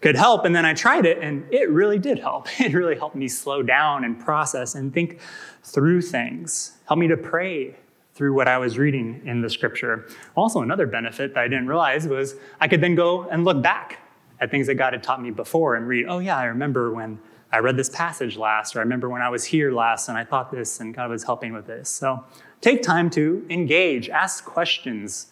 could 0.00 0.16
help. 0.16 0.44
And 0.44 0.56
then 0.56 0.66
I 0.66 0.74
tried 0.74 1.06
it, 1.06 1.18
and 1.18 1.46
it 1.52 1.70
really 1.70 1.98
did 1.98 2.18
help. 2.18 2.48
It 2.60 2.72
really 2.72 2.96
helped 2.96 3.14
me 3.14 3.28
slow 3.28 3.62
down 3.62 4.04
and 4.04 4.18
process 4.18 4.74
and 4.74 4.92
think 4.92 5.20
through 5.62 6.02
things, 6.02 6.78
helped 6.86 7.00
me 7.00 7.08
to 7.08 7.16
pray 7.16 7.76
through 8.14 8.34
what 8.34 8.48
I 8.48 8.58
was 8.58 8.76
reading 8.76 9.22
in 9.24 9.40
the 9.40 9.48
scripture. 9.48 10.08
Also, 10.34 10.62
another 10.62 10.86
benefit 10.86 11.34
that 11.34 11.40
I 11.40 11.48
didn't 11.48 11.68
realize 11.68 12.08
was 12.08 12.34
I 12.60 12.66
could 12.66 12.80
then 12.80 12.94
go 12.94 13.28
and 13.28 13.44
look 13.44 13.62
back 13.62 14.01
at 14.42 14.50
things 14.50 14.66
that 14.66 14.74
God 14.74 14.92
had 14.92 15.04
taught 15.04 15.22
me 15.22 15.30
before 15.30 15.76
and 15.76 15.86
read, 15.86 16.06
oh, 16.08 16.18
yeah, 16.18 16.36
I 16.36 16.46
remember 16.46 16.92
when 16.92 17.20
I 17.52 17.58
read 17.58 17.76
this 17.76 17.88
passage 17.88 18.36
last, 18.36 18.74
or 18.74 18.80
I 18.80 18.82
remember 18.82 19.08
when 19.08 19.22
I 19.22 19.28
was 19.28 19.44
here 19.44 19.70
last 19.70 20.08
and 20.08 20.18
I 20.18 20.24
thought 20.24 20.50
this 20.50 20.80
and 20.80 20.92
God 20.92 21.10
was 21.10 21.22
helping 21.22 21.52
with 21.52 21.66
this. 21.66 21.88
So 21.88 22.24
take 22.60 22.82
time 22.82 23.08
to 23.10 23.46
engage, 23.48 24.08
ask 24.08 24.44
questions 24.44 25.28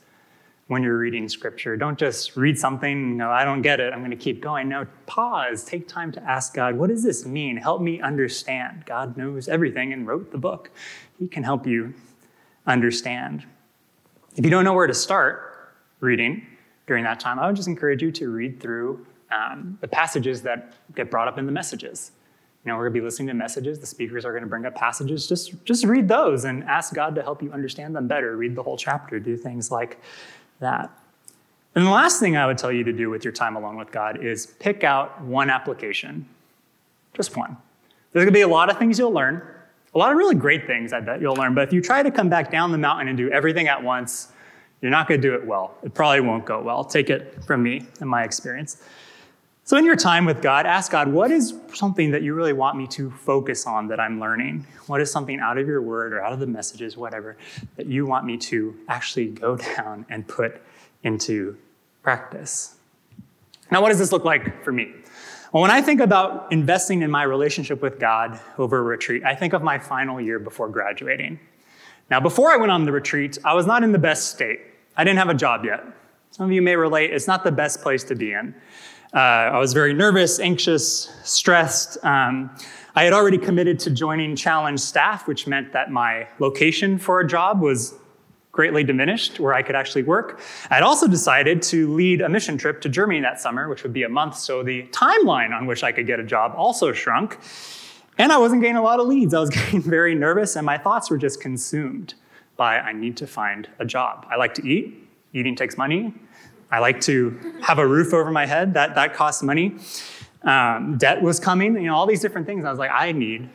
when 0.68 0.84
you're 0.84 0.96
reading 0.96 1.28
scripture. 1.28 1.76
Don't 1.76 1.98
just 1.98 2.36
read 2.36 2.56
something, 2.56 3.16
no, 3.16 3.32
I 3.32 3.44
don't 3.44 3.62
get 3.62 3.80
it, 3.80 3.92
I'm 3.92 3.98
going 3.98 4.12
to 4.12 4.16
keep 4.16 4.40
going. 4.40 4.68
No, 4.68 4.86
pause, 5.06 5.64
take 5.64 5.88
time 5.88 6.12
to 6.12 6.22
ask 6.22 6.54
God, 6.54 6.76
what 6.76 6.88
does 6.88 7.02
this 7.02 7.26
mean? 7.26 7.56
Help 7.56 7.82
me 7.82 8.00
understand. 8.00 8.84
God 8.86 9.16
knows 9.16 9.48
everything 9.48 9.92
and 9.92 10.06
wrote 10.06 10.30
the 10.30 10.38
book. 10.38 10.70
He 11.18 11.26
can 11.26 11.42
help 11.42 11.66
you 11.66 11.94
understand. 12.64 13.44
If 14.36 14.44
you 14.44 14.50
don't 14.52 14.62
know 14.62 14.74
where 14.74 14.86
to 14.86 14.94
start 14.94 15.74
reading 15.98 16.46
during 16.90 17.04
that 17.04 17.20
time, 17.20 17.38
I 17.38 17.46
would 17.46 17.54
just 17.54 17.68
encourage 17.68 18.02
you 18.02 18.10
to 18.10 18.30
read 18.30 18.58
through 18.58 19.06
um, 19.30 19.78
the 19.80 19.86
passages 19.86 20.42
that 20.42 20.72
get 20.96 21.08
brought 21.08 21.28
up 21.28 21.38
in 21.38 21.46
the 21.46 21.52
messages. 21.52 22.10
You 22.64 22.72
know, 22.72 22.76
we're 22.76 22.86
going 22.86 22.94
to 22.94 23.00
be 23.00 23.04
listening 23.04 23.28
to 23.28 23.34
messages. 23.34 23.78
The 23.78 23.86
speakers 23.86 24.24
are 24.24 24.32
going 24.32 24.42
to 24.42 24.48
bring 24.48 24.66
up 24.66 24.74
passages. 24.74 25.28
Just, 25.28 25.64
just 25.64 25.84
read 25.84 26.08
those 26.08 26.46
and 26.46 26.64
ask 26.64 26.92
God 26.92 27.14
to 27.14 27.22
help 27.22 27.44
you 27.44 27.52
understand 27.52 27.94
them 27.94 28.08
better. 28.08 28.36
Read 28.36 28.56
the 28.56 28.62
whole 28.64 28.76
chapter. 28.76 29.20
Do 29.20 29.36
things 29.36 29.70
like 29.70 30.00
that. 30.58 30.90
And 31.76 31.86
the 31.86 31.90
last 31.90 32.18
thing 32.18 32.36
I 32.36 32.44
would 32.44 32.58
tell 32.58 32.72
you 32.72 32.82
to 32.82 32.92
do 32.92 33.08
with 33.08 33.22
your 33.22 33.32
time 33.32 33.54
alone 33.54 33.76
with 33.76 33.92
God 33.92 34.24
is 34.24 34.46
pick 34.58 34.82
out 34.82 35.22
one 35.22 35.48
application. 35.48 36.26
Just 37.14 37.36
one. 37.36 37.56
There's 38.12 38.24
going 38.24 38.34
to 38.34 38.36
be 38.36 38.40
a 38.40 38.48
lot 38.48 38.68
of 38.68 38.80
things 38.80 38.98
you'll 38.98 39.12
learn, 39.12 39.40
a 39.94 39.98
lot 39.98 40.10
of 40.10 40.18
really 40.18 40.34
great 40.34 40.66
things 40.66 40.92
I 40.92 40.98
bet 40.98 41.20
you'll 41.20 41.36
learn. 41.36 41.54
But 41.54 41.68
if 41.68 41.72
you 41.72 41.82
try 41.82 42.02
to 42.02 42.10
come 42.10 42.28
back 42.28 42.50
down 42.50 42.72
the 42.72 42.78
mountain 42.78 43.06
and 43.06 43.16
do 43.16 43.30
everything 43.30 43.68
at 43.68 43.80
once, 43.80 44.32
you're 44.80 44.90
not 44.90 45.08
going 45.08 45.20
to 45.20 45.28
do 45.28 45.34
it 45.34 45.46
well. 45.46 45.76
It 45.82 45.94
probably 45.94 46.20
won't 46.20 46.46
go 46.46 46.60
well. 46.62 46.84
Take 46.84 47.10
it 47.10 47.44
from 47.44 47.62
me 47.62 47.86
and 48.00 48.08
my 48.08 48.24
experience. 48.24 48.82
So, 49.64 49.76
in 49.76 49.84
your 49.84 49.94
time 49.94 50.24
with 50.24 50.42
God, 50.42 50.66
ask 50.66 50.90
God, 50.90 51.06
what 51.06 51.30
is 51.30 51.54
something 51.74 52.10
that 52.10 52.22
you 52.22 52.34
really 52.34 52.52
want 52.52 52.76
me 52.76 52.86
to 52.88 53.10
focus 53.10 53.66
on 53.66 53.86
that 53.88 54.00
I'm 54.00 54.18
learning? 54.18 54.66
What 54.86 55.00
is 55.00 55.12
something 55.12 55.38
out 55.38 55.58
of 55.58 55.68
your 55.68 55.80
word 55.80 56.12
or 56.12 56.24
out 56.24 56.32
of 56.32 56.40
the 56.40 56.46
messages, 56.46 56.96
whatever, 56.96 57.36
that 57.76 57.86
you 57.86 58.06
want 58.06 58.24
me 58.24 58.36
to 58.38 58.74
actually 58.88 59.28
go 59.28 59.56
down 59.76 60.06
and 60.08 60.26
put 60.26 60.60
into 61.04 61.56
practice? 62.02 62.76
Now, 63.70 63.80
what 63.82 63.90
does 63.90 63.98
this 63.98 64.10
look 64.10 64.24
like 64.24 64.64
for 64.64 64.72
me? 64.72 64.92
Well, 65.52 65.62
when 65.62 65.70
I 65.70 65.82
think 65.82 66.00
about 66.00 66.50
investing 66.52 67.02
in 67.02 67.10
my 67.10 67.22
relationship 67.22 67.82
with 67.82 68.00
God 68.00 68.40
over 68.58 68.78
a 68.78 68.82
retreat, 68.82 69.24
I 69.24 69.34
think 69.34 69.52
of 69.52 69.62
my 69.62 69.78
final 69.78 70.20
year 70.20 70.38
before 70.38 70.68
graduating. 70.68 71.38
Now, 72.10 72.18
before 72.18 72.50
I 72.50 72.56
went 72.56 72.72
on 72.72 72.84
the 72.84 72.92
retreat, 72.92 73.38
I 73.44 73.54
was 73.54 73.66
not 73.66 73.84
in 73.84 73.92
the 73.92 73.98
best 73.98 74.30
state. 74.30 74.60
I 74.96 75.04
didn't 75.04 75.18
have 75.18 75.30
a 75.30 75.34
job 75.34 75.64
yet. 75.64 75.84
Some 76.30 76.46
of 76.46 76.52
you 76.52 76.62
may 76.62 76.76
relate, 76.76 77.12
it's 77.12 77.26
not 77.26 77.44
the 77.44 77.52
best 77.52 77.82
place 77.82 78.04
to 78.04 78.14
be 78.14 78.32
in. 78.32 78.54
Uh, 79.12 79.18
I 79.18 79.58
was 79.58 79.72
very 79.72 79.92
nervous, 79.92 80.38
anxious, 80.38 81.10
stressed. 81.24 81.98
Um, 82.04 82.56
I 82.94 83.04
had 83.04 83.12
already 83.12 83.38
committed 83.38 83.78
to 83.80 83.90
joining 83.90 84.36
Challenge 84.36 84.78
staff, 84.78 85.26
which 85.26 85.46
meant 85.46 85.72
that 85.72 85.90
my 85.90 86.28
location 86.38 86.98
for 86.98 87.20
a 87.20 87.26
job 87.26 87.60
was 87.60 87.94
greatly 88.52 88.84
diminished 88.84 89.40
where 89.40 89.54
I 89.54 89.62
could 89.62 89.74
actually 89.74 90.02
work. 90.02 90.40
I'd 90.70 90.82
also 90.82 91.08
decided 91.08 91.62
to 91.62 91.92
lead 91.92 92.20
a 92.20 92.28
mission 92.28 92.58
trip 92.58 92.80
to 92.82 92.88
Germany 92.88 93.20
that 93.20 93.40
summer, 93.40 93.68
which 93.68 93.82
would 93.82 93.92
be 93.92 94.02
a 94.02 94.08
month, 94.08 94.36
so 94.36 94.62
the 94.62 94.84
timeline 94.88 95.52
on 95.52 95.66
which 95.66 95.82
I 95.82 95.92
could 95.92 96.06
get 96.06 96.20
a 96.20 96.24
job 96.24 96.54
also 96.56 96.92
shrunk. 96.92 97.38
And 98.18 98.32
I 98.32 98.38
wasn't 98.38 98.60
getting 98.60 98.76
a 98.76 98.82
lot 98.82 99.00
of 99.00 99.06
leads. 99.06 99.34
I 99.34 99.40
was 99.40 99.50
getting 99.50 99.80
very 99.82 100.14
nervous, 100.14 100.56
and 100.56 100.66
my 100.66 100.78
thoughts 100.78 101.10
were 101.10 101.18
just 101.18 101.40
consumed 101.40 102.14
by 102.60 102.78
I 102.78 102.92
need 102.92 103.16
to 103.16 103.26
find 103.26 103.66
a 103.78 103.86
job. 103.86 104.26
I 104.30 104.36
like 104.36 104.52
to 104.54 104.68
eat, 104.68 105.08
eating 105.32 105.56
takes 105.56 105.78
money. 105.78 106.12
I 106.70 106.78
like 106.78 107.00
to 107.02 107.14
have 107.62 107.78
a 107.78 107.86
roof 107.86 108.12
over 108.12 108.30
my 108.30 108.44
head. 108.44 108.74
That, 108.74 108.94
that 108.96 109.14
costs 109.14 109.42
money. 109.42 109.76
Um, 110.42 110.98
debt 110.98 111.22
was 111.22 111.40
coming, 111.40 111.74
you 111.74 111.88
know, 111.88 111.96
all 111.96 112.06
these 112.06 112.20
different 112.20 112.46
things. 112.46 112.66
I 112.66 112.70
was 112.70 112.78
like, 112.78 112.90
I 112.92 113.12
need 113.12 113.48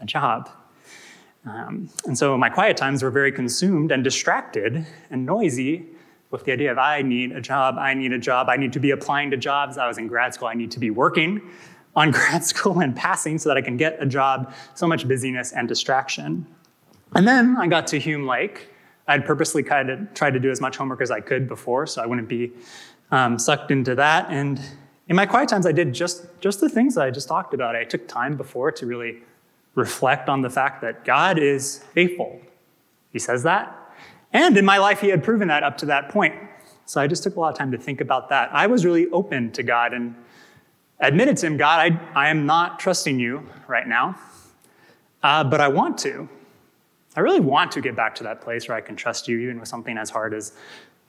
a 0.00 0.06
job. 0.06 0.50
Um, 1.46 1.88
and 2.04 2.18
so 2.18 2.36
my 2.36 2.48
quiet 2.48 2.76
times 2.76 3.00
were 3.00 3.12
very 3.12 3.30
consumed 3.30 3.92
and 3.92 4.02
distracted 4.02 4.84
and 5.08 5.24
noisy 5.24 5.86
with 6.32 6.44
the 6.44 6.50
idea 6.50 6.72
of 6.72 6.78
I 6.78 7.00
need 7.02 7.30
a 7.30 7.40
job, 7.40 7.76
I 7.78 7.94
need 7.94 8.12
a 8.12 8.18
job, 8.18 8.48
I 8.48 8.56
need 8.56 8.72
to 8.72 8.80
be 8.80 8.90
applying 8.90 9.30
to 9.30 9.36
jobs. 9.36 9.78
I 9.78 9.86
was 9.86 9.98
in 9.98 10.08
grad 10.08 10.34
school, 10.34 10.48
I 10.48 10.54
need 10.54 10.72
to 10.72 10.80
be 10.80 10.90
working 10.90 11.40
on 11.94 12.10
grad 12.18 12.44
school 12.44 12.80
and 12.80 12.94
passing 12.96 13.38
so 13.38 13.48
that 13.50 13.56
I 13.56 13.62
can 13.62 13.76
get 13.76 14.02
a 14.02 14.06
job. 14.06 14.52
So 14.74 14.88
much 14.88 15.06
busyness 15.06 15.52
and 15.52 15.68
distraction. 15.68 16.44
And 17.14 17.26
then 17.26 17.56
I 17.56 17.66
got 17.66 17.86
to 17.88 17.98
Hume 17.98 18.26
Lake 18.26 18.68
I'd 19.08 19.24
purposely 19.24 19.62
kind 19.62 19.88
of 19.88 20.12
tried 20.12 20.34
to 20.34 20.38
do 20.38 20.50
as 20.50 20.60
much 20.60 20.76
homework 20.76 21.00
as 21.00 21.10
I 21.10 21.20
could 21.20 21.48
before, 21.48 21.86
so 21.86 22.02
I 22.02 22.06
wouldn't 22.06 22.28
be 22.28 22.52
um, 23.10 23.38
sucked 23.38 23.70
into 23.70 23.94
that. 23.94 24.26
And 24.28 24.60
in 25.08 25.16
my 25.16 25.24
quiet 25.24 25.48
times, 25.48 25.64
I 25.64 25.72
did 25.72 25.94
just, 25.94 26.26
just 26.40 26.60
the 26.60 26.68
things 26.68 26.94
that 26.94 27.04
I 27.04 27.10
just 27.10 27.26
talked 27.26 27.54
about. 27.54 27.74
I 27.74 27.84
took 27.84 28.06
time 28.06 28.36
before 28.36 28.70
to 28.72 28.84
really 28.86 29.22
reflect 29.74 30.28
on 30.28 30.42
the 30.42 30.50
fact 30.50 30.82
that 30.82 31.06
God 31.06 31.38
is 31.38 31.82
faithful. 31.94 32.38
He 33.10 33.18
says 33.18 33.42
that. 33.44 33.74
And 34.34 34.58
in 34.58 34.66
my 34.66 34.76
life, 34.76 35.00
He 35.00 35.08
had 35.08 35.24
proven 35.24 35.48
that 35.48 35.62
up 35.62 35.78
to 35.78 35.86
that 35.86 36.10
point. 36.10 36.34
So 36.84 37.00
I 37.00 37.06
just 37.06 37.22
took 37.22 37.36
a 37.36 37.40
lot 37.40 37.52
of 37.52 37.56
time 37.56 37.72
to 37.72 37.78
think 37.78 38.02
about 38.02 38.28
that. 38.28 38.50
I 38.52 38.66
was 38.66 38.84
really 38.84 39.08
open 39.08 39.50
to 39.52 39.62
God 39.62 39.94
and 39.94 40.14
admitted 41.00 41.38
to 41.38 41.46
Him, 41.46 41.56
God, 41.56 41.92
I, 42.14 42.26
I 42.26 42.28
am 42.28 42.44
not 42.44 42.78
trusting 42.78 43.18
you 43.18 43.48
right 43.66 43.88
now, 43.88 44.18
uh, 45.22 45.44
but 45.44 45.62
I 45.62 45.68
want 45.68 45.96
to. 45.98 46.28
I 47.16 47.20
really 47.20 47.40
want 47.40 47.72
to 47.72 47.80
get 47.80 47.96
back 47.96 48.14
to 48.16 48.24
that 48.24 48.40
place 48.40 48.68
where 48.68 48.76
I 48.76 48.80
can 48.80 48.96
trust 48.96 49.28
you, 49.28 49.38
even 49.38 49.58
with 49.58 49.68
something 49.68 49.96
as 49.98 50.10
hard 50.10 50.34
as 50.34 50.52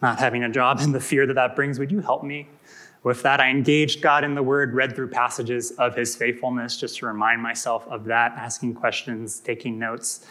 not 0.02 0.18
having 0.18 0.44
a 0.44 0.50
job 0.50 0.80
and 0.82 0.94
the 0.94 1.00
fear 1.00 1.26
that 1.28 1.34
that 1.34 1.56
brings. 1.56 1.80
Would 1.80 1.92
you 1.92 2.00
help 2.00 2.24
me 2.24 2.48
with 3.04 3.22
that? 3.24 3.40
I 3.40 3.50
engaged 3.50 4.02
God 4.02 4.24
in 4.24 4.36
the 4.36 4.44
Word, 4.44 4.74
read 4.74 4.96
through 4.96 5.10
passages 5.10 5.72
of 5.72 5.96
His 5.96 6.16
faithfulness 6.16 6.78
just 6.78 6.98
to 7.00 7.06
remind 7.06 7.42
myself 7.42 7.88
of 7.88 8.06
that, 8.06 8.32
asking 8.34 8.76
questions, 8.76 9.40
taking 9.40 9.78
notes. 9.78 10.26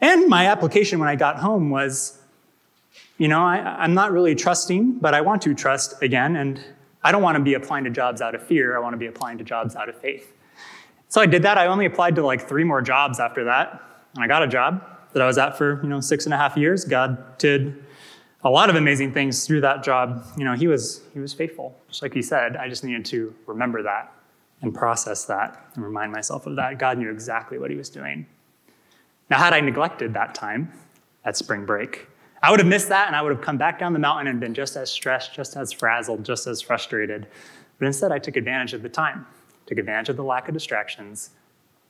And 0.00 0.28
my 0.28 0.46
application 0.46 0.98
when 0.98 1.08
I 1.08 1.14
got 1.14 1.38
home 1.38 1.70
was 1.70 2.18
you 3.18 3.28
know, 3.28 3.40
I, 3.40 3.84
am 3.84 3.94
not 3.94 4.10
really 4.10 4.34
trusting, 4.34 4.98
but 4.98 5.14
I 5.14 5.20
want 5.20 5.42
to 5.42 5.54
trust 5.54 6.02
again. 6.02 6.36
And 6.36 6.60
I 7.04 7.12
don't 7.12 7.22
want 7.22 7.36
to 7.36 7.42
be 7.42 7.54
applying 7.54 7.84
to 7.84 7.90
jobs 7.90 8.20
out 8.20 8.34
of 8.34 8.44
fear. 8.44 8.76
I 8.76 8.80
want 8.80 8.94
to 8.94 8.98
be 8.98 9.06
applying 9.06 9.38
to 9.38 9.44
jobs 9.44 9.76
out 9.76 9.88
of 9.88 9.96
faith. 9.96 10.32
So 11.08 11.20
I 11.20 11.26
did 11.26 11.42
that. 11.42 11.58
I 11.58 11.66
only 11.66 11.86
applied 11.86 12.16
to 12.16 12.26
like 12.26 12.48
three 12.48 12.64
more 12.64 12.82
jobs 12.82 13.20
after 13.20 13.44
that. 13.44 13.80
And 14.14 14.24
I 14.24 14.26
got 14.26 14.42
a 14.42 14.48
job 14.48 14.84
that 15.12 15.22
I 15.22 15.26
was 15.26 15.38
at 15.38 15.56
for 15.56 15.80
you 15.82 15.88
know 15.88 16.00
six 16.00 16.24
and 16.24 16.34
a 16.34 16.36
half 16.36 16.56
years. 16.56 16.84
God 16.84 17.38
did 17.38 17.82
a 18.44 18.50
lot 18.50 18.70
of 18.70 18.76
amazing 18.76 19.12
things 19.12 19.46
through 19.46 19.60
that 19.60 19.84
job. 19.84 20.24
You 20.36 20.44
know, 20.44 20.54
he 20.54 20.66
was 20.66 21.02
he 21.12 21.20
was 21.20 21.32
faithful, 21.32 21.76
just 21.88 22.02
like 22.02 22.14
he 22.14 22.22
said. 22.22 22.56
I 22.56 22.68
just 22.68 22.84
needed 22.84 23.04
to 23.06 23.34
remember 23.46 23.82
that 23.82 24.12
and 24.62 24.74
process 24.74 25.24
that 25.26 25.70
and 25.74 25.84
remind 25.84 26.12
myself 26.12 26.46
of 26.46 26.56
that. 26.56 26.78
God 26.78 26.98
knew 26.98 27.10
exactly 27.10 27.58
what 27.58 27.70
he 27.70 27.76
was 27.76 27.90
doing. 27.90 28.26
Now, 29.28 29.38
had 29.38 29.52
I 29.52 29.60
neglected 29.60 30.14
that 30.14 30.34
time 30.34 30.72
at 31.24 31.36
spring 31.36 31.64
break, 31.64 32.08
I 32.42 32.50
would 32.50 32.60
have 32.60 32.68
missed 32.68 32.88
that 32.88 33.06
and 33.06 33.16
I 33.16 33.22
would 33.22 33.32
have 33.32 33.40
come 33.40 33.56
back 33.56 33.78
down 33.78 33.92
the 33.92 33.98
mountain 33.98 34.26
and 34.26 34.40
been 34.40 34.54
just 34.54 34.76
as 34.76 34.90
stressed, 34.90 35.34
just 35.34 35.56
as 35.56 35.72
frazzled, 35.72 36.24
just 36.24 36.46
as 36.46 36.60
frustrated. 36.60 37.26
But 37.78 37.86
instead, 37.86 38.12
I 38.12 38.18
took 38.18 38.36
advantage 38.36 38.74
of 38.74 38.82
the 38.82 38.88
time, 38.88 39.26
took 39.66 39.78
advantage 39.78 40.08
of 40.08 40.16
the 40.16 40.24
lack 40.24 40.48
of 40.48 40.54
distractions, 40.54 41.30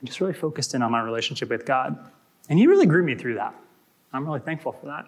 and 0.00 0.08
just 0.08 0.20
really 0.20 0.34
focused 0.34 0.74
in 0.74 0.82
on 0.82 0.90
my 0.92 1.02
relationship 1.02 1.48
with 1.48 1.64
God. 1.64 1.98
And 2.52 2.58
he 2.58 2.66
really 2.66 2.84
grew 2.84 3.02
me 3.02 3.14
through 3.14 3.36
that. 3.36 3.54
I'm 4.12 4.26
really 4.26 4.40
thankful 4.40 4.72
for 4.72 4.84
that. 4.84 5.06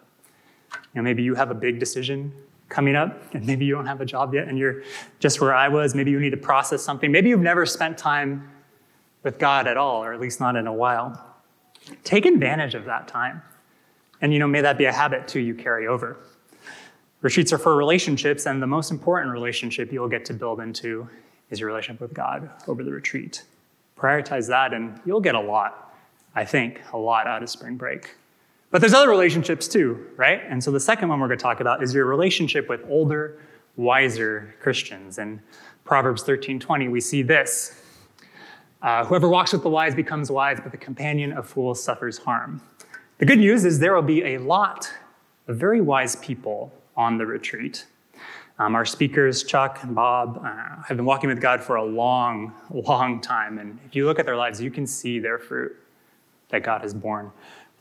You 0.72 0.78
know, 0.94 1.02
maybe 1.02 1.22
you 1.22 1.34
have 1.34 1.50
a 1.50 1.54
big 1.54 1.78
decision 1.78 2.32
coming 2.70 2.96
up, 2.96 3.34
and 3.34 3.46
maybe 3.46 3.66
you 3.66 3.74
don't 3.74 3.84
have 3.84 4.00
a 4.00 4.06
job 4.06 4.32
yet, 4.32 4.48
and 4.48 4.58
you're 4.58 4.82
just 5.20 5.42
where 5.42 5.54
I 5.54 5.68
was. 5.68 5.94
Maybe 5.94 6.10
you 6.10 6.18
need 6.18 6.30
to 6.30 6.38
process 6.38 6.82
something. 6.82 7.12
Maybe 7.12 7.28
you've 7.28 7.42
never 7.42 7.66
spent 7.66 7.98
time 7.98 8.48
with 9.24 9.38
God 9.38 9.66
at 9.66 9.76
all, 9.76 10.02
or 10.02 10.14
at 10.14 10.20
least 10.20 10.40
not 10.40 10.56
in 10.56 10.66
a 10.66 10.72
while. 10.72 11.22
Take 12.02 12.24
advantage 12.24 12.74
of 12.74 12.86
that 12.86 13.08
time. 13.08 13.42
And 14.22 14.32
you 14.32 14.38
know, 14.38 14.48
may 14.48 14.62
that 14.62 14.78
be 14.78 14.86
a 14.86 14.92
habit 14.92 15.28
too 15.28 15.40
you 15.40 15.54
carry 15.54 15.86
over. 15.86 16.16
Retreats 17.20 17.52
are 17.52 17.58
for 17.58 17.76
relationships, 17.76 18.46
and 18.46 18.62
the 18.62 18.66
most 18.66 18.90
important 18.90 19.34
relationship 19.34 19.92
you'll 19.92 20.08
get 20.08 20.24
to 20.24 20.32
build 20.32 20.60
into 20.60 21.06
is 21.50 21.60
your 21.60 21.66
relationship 21.66 22.00
with 22.00 22.14
God 22.14 22.48
over 22.68 22.82
the 22.82 22.90
retreat. 22.90 23.42
Prioritize 23.98 24.48
that, 24.48 24.72
and 24.72 24.98
you'll 25.04 25.20
get 25.20 25.34
a 25.34 25.40
lot 25.40 25.84
I 26.34 26.44
think, 26.44 26.80
a 26.92 26.98
lot 26.98 27.26
out 27.26 27.42
of 27.42 27.50
spring 27.50 27.76
break. 27.76 28.16
But 28.70 28.80
there's 28.80 28.92
other 28.92 29.08
relationships 29.08 29.68
too, 29.68 30.04
right? 30.16 30.42
And 30.48 30.62
so 30.62 30.72
the 30.72 30.80
second 30.80 31.08
one 31.08 31.20
we're 31.20 31.28
going 31.28 31.38
to 31.38 31.42
talk 31.42 31.60
about 31.60 31.80
is 31.80 31.94
your 31.94 32.06
relationship 32.06 32.68
with 32.68 32.80
older, 32.88 33.40
wiser 33.76 34.54
Christians. 34.60 35.18
In 35.18 35.40
Proverbs 35.84 36.24
13:20, 36.24 36.90
we 36.90 37.00
see 37.00 37.22
this. 37.22 37.80
Uh, 38.82 39.04
Whoever 39.04 39.28
walks 39.28 39.52
with 39.52 39.62
the 39.62 39.70
wise 39.70 39.94
becomes 39.94 40.28
wise, 40.30 40.58
but 40.60 40.72
the 40.72 40.78
companion 40.78 41.32
of 41.34 41.46
fools 41.48 41.80
suffers 41.80 42.18
harm. 42.18 42.60
The 43.18 43.26
good 43.26 43.38
news 43.38 43.64
is 43.64 43.78
there 43.78 43.94
will 43.94 44.02
be 44.02 44.24
a 44.24 44.38
lot 44.38 44.92
of 45.46 45.56
very 45.56 45.80
wise 45.80 46.16
people 46.16 46.72
on 46.96 47.16
the 47.16 47.26
retreat. 47.26 47.86
Um, 48.58 48.74
our 48.74 48.84
speakers, 48.84 49.44
Chuck 49.44 49.78
and 49.82 49.94
Bob, 49.94 50.42
uh, 50.44 50.82
have 50.82 50.96
been 50.96 51.06
walking 51.06 51.30
with 51.30 51.40
God 51.40 51.62
for 51.62 51.76
a 51.76 51.84
long, 51.84 52.52
long 52.70 53.20
time. 53.20 53.58
And 53.58 53.78
if 53.86 53.94
you 53.94 54.04
look 54.04 54.18
at 54.18 54.26
their 54.26 54.36
lives, 54.36 54.60
you 54.60 54.70
can 54.70 54.86
see 54.86 55.20
their 55.20 55.38
fruit 55.38 55.76
that 56.54 56.62
God 56.62 56.82
has 56.82 56.94
borne 56.94 57.32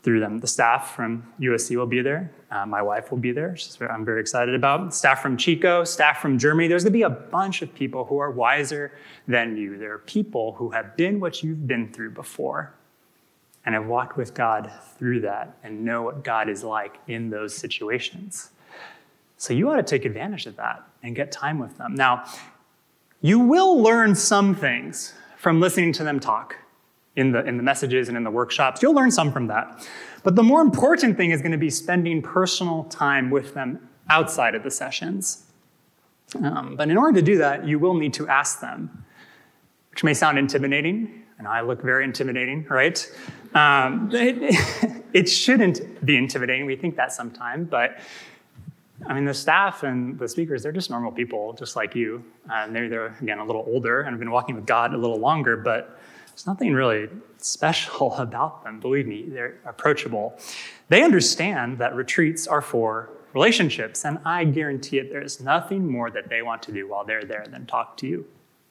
through 0.02 0.20
them. 0.20 0.38
The 0.38 0.46
staff 0.46 0.94
from 0.94 1.26
USC 1.40 1.76
will 1.76 1.86
be 1.86 2.02
there. 2.02 2.30
Uh, 2.50 2.66
my 2.66 2.82
wife 2.82 3.10
will 3.10 3.18
be 3.18 3.32
there, 3.32 3.56
I'm 3.88 4.04
very 4.04 4.20
excited 4.20 4.54
about. 4.54 4.92
Staff 4.94 5.22
from 5.22 5.36
Chico, 5.36 5.84
staff 5.84 6.20
from 6.20 6.38
Germany. 6.38 6.68
There's 6.68 6.84
going 6.84 6.92
to 6.92 6.98
be 6.98 7.02
a 7.02 7.10
bunch 7.10 7.62
of 7.62 7.74
people 7.74 8.04
who 8.04 8.18
are 8.18 8.30
wiser 8.30 8.92
than 9.26 9.56
you. 9.56 9.78
There 9.78 9.94
are 9.94 9.98
people 9.98 10.52
who 10.52 10.70
have 10.70 10.96
been 10.96 11.20
what 11.20 11.42
you've 11.42 11.66
been 11.66 11.90
through 11.92 12.10
before 12.10 12.74
and 13.64 13.74
have 13.74 13.86
walked 13.86 14.16
with 14.16 14.34
God 14.34 14.70
through 14.98 15.20
that 15.20 15.56
and 15.62 15.84
know 15.84 16.02
what 16.02 16.22
God 16.22 16.48
is 16.48 16.62
like 16.62 16.98
in 17.06 17.30
those 17.30 17.56
situations. 17.56 18.50
So 19.38 19.54
you 19.54 19.70
ought 19.70 19.76
to 19.76 19.82
take 19.82 20.04
advantage 20.04 20.46
of 20.46 20.56
that 20.56 20.82
and 21.02 21.16
get 21.16 21.32
time 21.32 21.58
with 21.58 21.78
them. 21.78 21.94
Now, 21.94 22.24
you 23.22 23.38
will 23.38 23.80
learn 23.80 24.14
some 24.14 24.54
things 24.54 25.14
from 25.38 25.60
listening 25.60 25.92
to 25.94 26.04
them 26.04 26.20
talk 26.20 26.56
in 27.16 27.32
the, 27.32 27.44
in 27.44 27.56
the 27.56 27.62
messages 27.62 28.08
and 28.08 28.16
in 28.16 28.24
the 28.24 28.30
workshops. 28.30 28.82
You'll 28.82 28.94
learn 28.94 29.10
some 29.10 29.32
from 29.32 29.46
that. 29.48 29.86
But 30.22 30.36
the 30.36 30.42
more 30.42 30.62
important 30.62 31.16
thing 31.16 31.30
is 31.30 31.40
going 31.40 31.52
to 31.52 31.58
be 31.58 31.70
spending 31.70 32.22
personal 32.22 32.84
time 32.84 33.30
with 33.30 33.54
them 33.54 33.88
outside 34.10 34.54
of 34.54 34.62
the 34.62 34.70
sessions. 34.70 35.44
Um, 36.42 36.74
but 36.76 36.90
in 36.90 36.96
order 36.96 37.20
to 37.20 37.24
do 37.24 37.38
that, 37.38 37.66
you 37.66 37.78
will 37.78 37.94
need 37.94 38.14
to 38.14 38.28
ask 38.28 38.60
them, 38.60 39.04
which 39.90 40.02
may 40.02 40.14
sound 40.14 40.38
intimidating, 40.38 41.22
and 41.38 41.46
I 41.46 41.60
look 41.60 41.82
very 41.82 42.04
intimidating, 42.04 42.66
right? 42.68 43.06
Um, 43.54 44.10
it, 44.12 45.02
it 45.12 45.28
shouldn't 45.28 46.04
be 46.04 46.16
intimidating. 46.16 46.66
We 46.66 46.76
think 46.76 46.96
that 46.96 47.12
sometimes, 47.12 47.68
but 47.68 47.98
I 49.06 49.12
mean, 49.12 49.24
the 49.24 49.34
staff 49.34 49.82
and 49.82 50.18
the 50.18 50.28
speakers, 50.28 50.62
they're 50.62 50.72
just 50.72 50.90
normal 50.90 51.12
people, 51.12 51.52
just 51.52 51.76
like 51.76 51.94
you. 51.94 52.24
And 52.50 52.74
they're, 52.74 52.88
they're, 52.88 53.16
again, 53.20 53.38
a 53.38 53.44
little 53.44 53.64
older 53.66 54.00
and 54.00 54.10
have 54.10 54.18
been 54.18 54.30
walking 54.30 54.54
with 54.54 54.66
God 54.66 54.94
a 54.94 54.96
little 54.96 55.18
longer, 55.18 55.56
but 55.56 55.98
there's 56.34 56.48
nothing 56.48 56.74
really 56.74 57.08
special 57.38 58.12
about 58.18 58.64
them. 58.64 58.80
Believe 58.80 59.06
me, 59.06 59.26
they're 59.28 59.60
approachable. 59.64 60.36
They 60.88 61.02
understand 61.04 61.78
that 61.78 61.94
retreats 61.94 62.48
are 62.48 62.60
for 62.60 63.10
relationships, 63.34 64.04
and 64.04 64.18
I 64.24 64.44
guarantee 64.44 64.98
it, 64.98 65.10
there's 65.10 65.40
nothing 65.40 65.90
more 65.90 66.10
that 66.10 66.28
they 66.28 66.42
want 66.42 66.62
to 66.64 66.72
do 66.72 66.88
while 66.88 67.04
they're 67.04 67.24
there 67.24 67.46
than 67.48 67.66
talk 67.66 67.96
to 67.98 68.06
you 68.06 68.26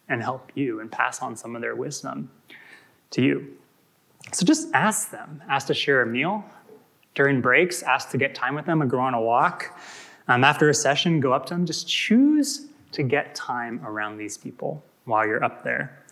and 0.10 0.22
help 0.22 0.52
you 0.56 0.82
and 0.82 0.92
pass 0.92 1.22
on 1.22 1.38
some 1.38 1.56
of 1.56 1.62
their 1.62 1.76
wisdom 1.76 2.30
to 3.12 3.22
you. 3.22 3.58
So 4.34 4.46
just 4.46 4.74
ask 4.74 5.10
them. 5.10 5.42
Ask 5.50 5.68
to 5.68 5.74
share 5.74 6.02
a 6.02 6.06
meal 6.06 6.44
during 7.16 7.42
breaks, 7.42 7.84
ask 7.84 8.10
to 8.10 8.18
get 8.18 8.36
time 8.36 8.56
with 8.56 8.66
them 8.66 8.82
and 8.82 8.92
go 8.92 9.00
on 9.00 9.14
a 9.14 9.22
walk. 9.22 9.80
Um, 10.28 10.44
after 10.44 10.70
a 10.70 10.74
session, 10.74 11.20
go 11.20 11.32
up 11.32 11.46
to 11.48 11.54
them. 11.54 11.66
Just 11.66 11.88
choose 11.88 12.68
to 12.92 13.04
get 13.04 13.36
time 13.36 13.82
around 13.86 14.18
these 14.18 14.38
people 14.38 14.84
while 15.06 15.26
you're 15.26 15.44
up 15.44 15.64
there. 15.64 16.03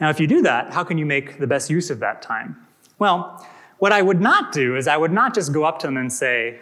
Now, 0.00 0.08
if 0.08 0.18
you 0.18 0.26
do 0.26 0.42
that, 0.42 0.72
how 0.72 0.82
can 0.82 0.98
you 0.98 1.06
make 1.06 1.38
the 1.38 1.46
best 1.46 1.68
use 1.68 1.90
of 1.90 1.98
that 2.00 2.22
time? 2.22 2.56
Well, 2.98 3.46
what 3.78 3.92
I 3.92 4.02
would 4.02 4.20
not 4.20 4.52
do 4.52 4.76
is 4.76 4.88
I 4.88 4.96
would 4.96 5.12
not 5.12 5.34
just 5.34 5.52
go 5.52 5.64
up 5.64 5.78
to 5.80 5.86
them 5.86 5.96
and 5.96 6.12
say, 6.12 6.58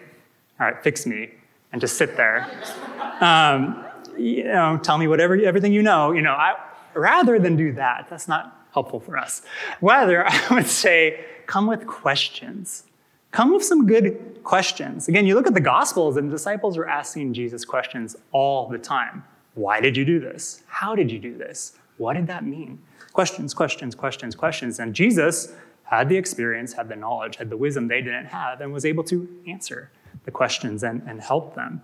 All 0.60 0.66
right, 0.66 0.82
fix 0.82 1.06
me, 1.06 1.30
and 1.72 1.80
just 1.80 1.96
sit 1.96 2.16
there. 2.16 2.48
Um, 3.20 3.84
you 4.16 4.44
know, 4.44 4.78
tell 4.80 4.96
me 4.96 5.08
whatever, 5.08 5.34
everything 5.34 5.72
you 5.72 5.82
know. 5.82 6.12
You 6.12 6.22
know, 6.22 6.34
I, 6.34 6.54
rather 6.94 7.40
than 7.40 7.56
do 7.56 7.72
that, 7.72 8.06
that's 8.08 8.28
not 8.28 8.56
helpful 8.72 9.00
for 9.00 9.16
us. 9.16 9.42
Rather, 9.80 10.24
I 10.28 10.54
would 10.54 10.68
say, 10.68 11.24
come 11.46 11.66
with 11.66 11.84
questions. 11.84 12.84
Come 13.32 13.52
with 13.52 13.64
some 13.64 13.88
good 13.88 14.38
questions. 14.44 15.08
Again, 15.08 15.26
you 15.26 15.34
look 15.34 15.48
at 15.48 15.54
the 15.54 15.60
Gospels, 15.60 16.16
and 16.16 16.28
the 16.28 16.32
disciples 16.36 16.78
were 16.78 16.88
asking 16.88 17.34
Jesus 17.34 17.64
questions 17.64 18.14
all 18.30 18.68
the 18.68 18.78
time. 18.78 19.24
Why 19.54 19.80
did 19.80 19.96
you 19.96 20.04
do 20.04 20.20
this? 20.20 20.62
How 20.68 20.94
did 20.94 21.10
you 21.10 21.18
do 21.18 21.36
this? 21.36 21.72
What 21.96 22.14
did 22.14 22.28
that 22.28 22.44
mean? 22.44 22.78
Questions, 23.18 23.52
questions, 23.52 23.96
questions, 23.96 24.36
questions. 24.36 24.78
And 24.78 24.94
Jesus 24.94 25.52
had 25.82 26.08
the 26.08 26.16
experience, 26.16 26.72
had 26.72 26.88
the 26.88 26.94
knowledge, 26.94 27.34
had 27.34 27.50
the 27.50 27.56
wisdom 27.56 27.88
they 27.88 28.00
didn't 28.00 28.26
have, 28.26 28.60
and 28.60 28.72
was 28.72 28.84
able 28.84 29.02
to 29.02 29.28
answer 29.48 29.90
the 30.24 30.30
questions 30.30 30.84
and, 30.84 31.02
and 31.04 31.20
help 31.20 31.56
them. 31.56 31.82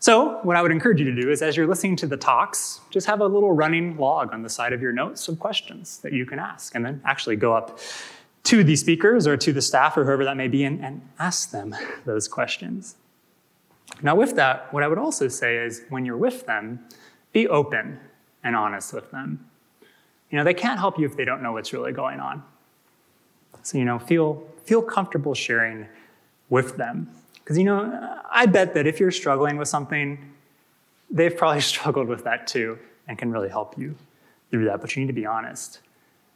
So, 0.00 0.40
what 0.42 0.56
I 0.56 0.60
would 0.60 0.70
encourage 0.70 1.00
you 1.00 1.06
to 1.06 1.18
do 1.18 1.30
is 1.30 1.40
as 1.40 1.56
you're 1.56 1.66
listening 1.66 1.96
to 1.96 2.06
the 2.06 2.18
talks, 2.18 2.82
just 2.90 3.06
have 3.06 3.22
a 3.22 3.26
little 3.26 3.52
running 3.52 3.96
log 3.96 4.34
on 4.34 4.42
the 4.42 4.50
side 4.50 4.74
of 4.74 4.82
your 4.82 4.92
notes 4.92 5.28
of 5.28 5.38
questions 5.38 5.96
that 6.00 6.12
you 6.12 6.26
can 6.26 6.38
ask, 6.38 6.74
and 6.74 6.84
then 6.84 7.00
actually 7.06 7.36
go 7.36 7.54
up 7.54 7.78
to 8.42 8.62
the 8.62 8.76
speakers 8.76 9.26
or 9.26 9.38
to 9.38 9.50
the 9.50 9.62
staff 9.62 9.96
or 9.96 10.04
whoever 10.04 10.26
that 10.26 10.36
may 10.36 10.48
be 10.48 10.62
and, 10.64 10.78
and 10.84 11.00
ask 11.18 11.52
them 11.52 11.74
those 12.04 12.28
questions. 12.28 12.96
Now, 14.02 14.14
with 14.14 14.36
that, 14.36 14.70
what 14.74 14.82
I 14.82 14.88
would 14.88 14.98
also 14.98 15.26
say 15.26 15.56
is 15.56 15.84
when 15.88 16.04
you're 16.04 16.18
with 16.18 16.44
them, 16.44 16.80
be 17.32 17.48
open 17.48 17.98
and 18.42 18.54
honest 18.54 18.92
with 18.92 19.10
them. 19.10 19.48
You 20.34 20.38
know, 20.38 20.44
they 20.44 20.52
can't 20.52 20.80
help 20.80 20.98
you 20.98 21.06
if 21.06 21.16
they 21.16 21.24
don't 21.24 21.44
know 21.44 21.52
what's 21.52 21.72
really 21.72 21.92
going 21.92 22.18
on. 22.18 22.42
So, 23.62 23.78
you 23.78 23.84
know, 23.84 24.00
feel, 24.00 24.42
feel 24.64 24.82
comfortable 24.82 25.32
sharing 25.32 25.86
with 26.48 26.76
them. 26.76 27.08
Because, 27.34 27.56
you 27.56 27.62
know, 27.62 28.20
I 28.28 28.46
bet 28.46 28.74
that 28.74 28.84
if 28.84 28.98
you're 28.98 29.12
struggling 29.12 29.58
with 29.58 29.68
something, 29.68 30.18
they've 31.08 31.36
probably 31.36 31.60
struggled 31.72 32.08
with 32.08 32.24
that 32.24 32.48
too 32.48 32.80
and 33.06 33.16
can 33.16 33.30
really 33.30 33.48
help 33.48 33.78
you 33.78 33.94
through 34.50 34.64
that, 34.64 34.80
but 34.80 34.96
you 34.96 35.02
need 35.02 35.06
to 35.06 35.12
be 35.12 35.24
honest. 35.24 35.78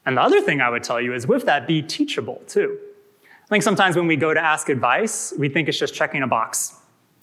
And 0.07 0.17
the 0.17 0.23
other 0.23 0.41
thing 0.43 0.61
I 0.61 0.71
would 0.71 0.85
tell 0.85 1.01
you 1.01 1.13
is 1.13 1.27
with 1.27 1.45
that, 1.47 1.67
be 1.67 1.83
teachable 1.83 2.41
too. 2.47 2.79
I 3.25 3.49
think 3.49 3.65
sometimes 3.65 3.97
when 3.97 4.07
we 4.07 4.15
go 4.15 4.33
to 4.33 4.41
ask 4.41 4.69
advice, 4.69 5.35
we 5.37 5.49
think 5.49 5.67
it's 5.69 5.77
just 5.81 5.93
checking 5.93 6.23
a 6.23 6.29
box. 6.29 6.77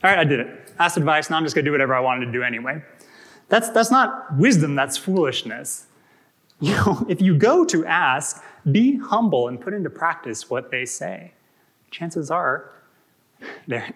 All 0.03 0.09
right, 0.09 0.19
I 0.19 0.25
did 0.25 0.41
it. 0.41 0.73
Asked 0.77 0.97
advice, 0.97 1.29
now 1.29 1.37
I'm 1.37 1.43
just 1.45 1.55
gonna 1.55 1.63
do 1.63 1.71
whatever 1.71 1.95
I 1.95 2.01
wanted 2.01 2.25
to 2.25 2.33
do 2.33 2.43
anyway. 2.43 2.83
That's, 3.47 3.69
that's 3.69 3.91
not 3.91 4.35
wisdom, 4.35 4.75
that's 4.75 4.97
foolishness. 4.97 5.85
You 6.61 6.71
know, 6.71 7.05
if 7.09 7.21
you 7.21 7.37
go 7.37 7.65
to 7.65 7.85
ask, 7.85 8.41
be 8.71 8.97
humble 8.97 9.49
and 9.49 9.59
put 9.59 9.73
into 9.73 9.89
practice 9.89 10.49
what 10.49 10.71
they 10.71 10.85
say. 10.85 11.33
Chances 11.91 12.31
are 12.31 12.71
they're 13.67 13.93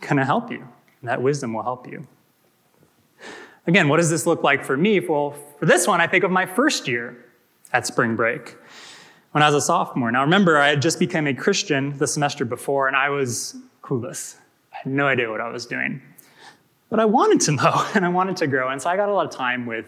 gonna 0.00 0.24
help 0.24 0.50
you. 0.50 0.68
That 1.02 1.22
wisdom 1.22 1.54
will 1.54 1.62
help 1.62 1.90
you. 1.90 2.06
Again, 3.66 3.88
what 3.88 3.96
does 3.96 4.10
this 4.10 4.26
look 4.26 4.42
like 4.42 4.64
for 4.64 4.76
me? 4.76 5.00
Well, 5.00 5.34
for 5.58 5.64
this 5.64 5.86
one, 5.86 6.00
I 6.00 6.06
think 6.06 6.24
of 6.24 6.30
my 6.30 6.44
first 6.44 6.86
year 6.86 7.24
at 7.72 7.86
spring 7.86 8.16
break 8.16 8.56
when 9.32 9.42
I 9.42 9.46
was 9.46 9.54
a 9.54 9.66
sophomore. 9.66 10.12
Now, 10.12 10.22
remember, 10.22 10.58
I 10.58 10.68
had 10.68 10.82
just 10.82 10.98
become 10.98 11.26
a 11.26 11.34
Christian 11.34 11.96
the 11.96 12.06
semester 12.06 12.44
before, 12.44 12.86
and 12.86 12.96
I 12.96 13.08
was 13.08 13.56
clueless. 13.82 14.36
I 14.72 14.76
had 14.82 14.86
no 14.92 15.06
idea 15.06 15.30
what 15.30 15.40
I 15.40 15.48
was 15.48 15.64
doing. 15.66 16.02
But 16.90 17.00
I 17.00 17.06
wanted 17.06 17.40
to 17.42 17.52
know, 17.52 17.86
and 17.94 18.04
I 18.04 18.08
wanted 18.08 18.36
to 18.38 18.46
grow. 18.46 18.68
And 18.68 18.80
so 18.80 18.90
I 18.90 18.96
got 18.96 19.08
a 19.08 19.12
lot 19.14 19.26
of 19.26 19.32
time 19.32 19.66
with 19.66 19.86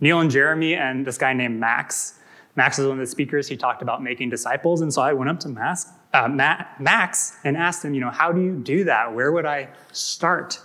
Neil 0.00 0.20
and 0.20 0.30
Jeremy 0.30 0.74
and 0.74 1.06
this 1.06 1.18
guy 1.18 1.32
named 1.32 1.58
Max. 1.58 2.18
Max 2.56 2.78
is 2.78 2.86
one 2.86 2.98
of 2.98 3.06
the 3.06 3.10
speakers. 3.10 3.48
He 3.48 3.56
talked 3.56 3.82
about 3.82 4.02
making 4.02 4.30
disciples. 4.30 4.80
And 4.80 4.92
so 4.92 5.02
I 5.02 5.12
went 5.12 5.30
up 5.30 5.40
to 5.40 5.48
Max, 5.48 5.86
uh, 6.12 6.28
Max 6.28 7.36
and 7.44 7.56
asked 7.56 7.84
him, 7.84 7.94
you 7.94 8.00
know, 8.00 8.10
how 8.10 8.32
do 8.32 8.40
you 8.40 8.56
do 8.56 8.84
that? 8.84 9.14
Where 9.14 9.32
would 9.32 9.46
I 9.46 9.68
start 9.92 10.58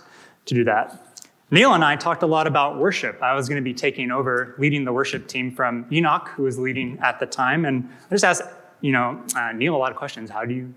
to 0.46 0.54
do 0.54 0.64
that? 0.64 1.02
Neil 1.50 1.74
and 1.74 1.84
I 1.84 1.94
talked 1.94 2.24
a 2.24 2.26
lot 2.26 2.48
about 2.48 2.78
worship. 2.78 3.22
I 3.22 3.34
was 3.34 3.48
going 3.48 3.62
to 3.62 3.64
be 3.64 3.74
taking 3.74 4.10
over 4.10 4.56
leading 4.58 4.84
the 4.84 4.92
worship 4.92 5.28
team 5.28 5.52
from 5.52 5.86
Enoch, 5.92 6.28
who 6.34 6.42
was 6.42 6.58
leading 6.58 6.98
at 7.00 7.20
the 7.20 7.26
time. 7.26 7.64
And 7.64 7.88
I 8.10 8.14
just 8.14 8.24
asked, 8.24 8.42
you 8.80 8.90
know, 8.90 9.22
uh, 9.36 9.52
Neil 9.52 9.76
a 9.76 9.78
lot 9.78 9.92
of 9.92 9.96
questions. 9.96 10.28
How 10.28 10.44
do 10.44 10.54
you 10.54 10.74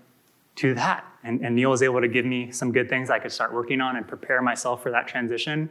do 0.54 0.74
that? 0.74 1.04
And, 1.24 1.44
and, 1.44 1.56
Neil 1.56 1.70
was 1.70 1.82
able 1.82 2.00
to 2.00 2.08
give 2.08 2.24
me 2.24 2.50
some 2.50 2.72
good 2.72 2.88
things 2.88 3.10
I 3.10 3.18
could 3.18 3.32
start 3.32 3.52
working 3.52 3.80
on 3.80 3.96
and 3.96 4.06
prepare 4.06 4.40
myself 4.40 4.82
for 4.82 4.90
that 4.90 5.06
transition. 5.06 5.68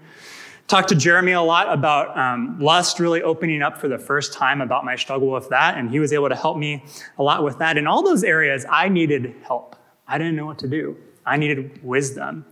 Talked 0.69 0.89
to 0.89 0.95
Jeremy 0.95 1.31
a 1.31 1.41
lot 1.41 1.73
about 1.73 2.15
um, 2.15 2.59
lust 2.59 2.99
really 2.99 3.23
opening 3.23 3.63
up 3.63 3.79
for 3.79 3.87
the 3.87 3.97
first 3.97 4.33
time, 4.33 4.61
about 4.61 4.85
my 4.85 4.95
struggle 4.95 5.31
with 5.31 5.49
that. 5.49 5.79
And 5.79 5.89
he 5.89 5.99
was 5.99 6.13
able 6.13 6.29
to 6.29 6.35
help 6.35 6.57
me 6.57 6.85
a 7.17 7.23
lot 7.23 7.43
with 7.43 7.57
that. 7.57 7.75
In 7.75 7.87
all 7.87 8.03
those 8.03 8.23
areas, 8.23 8.67
I 8.69 8.87
needed 8.87 9.33
help. 9.41 9.75
I 10.07 10.19
didn't 10.19 10.35
know 10.35 10.45
what 10.45 10.59
to 10.59 10.67
do, 10.67 10.95
I 11.25 11.37
needed 11.37 11.83
wisdom. 11.83 12.45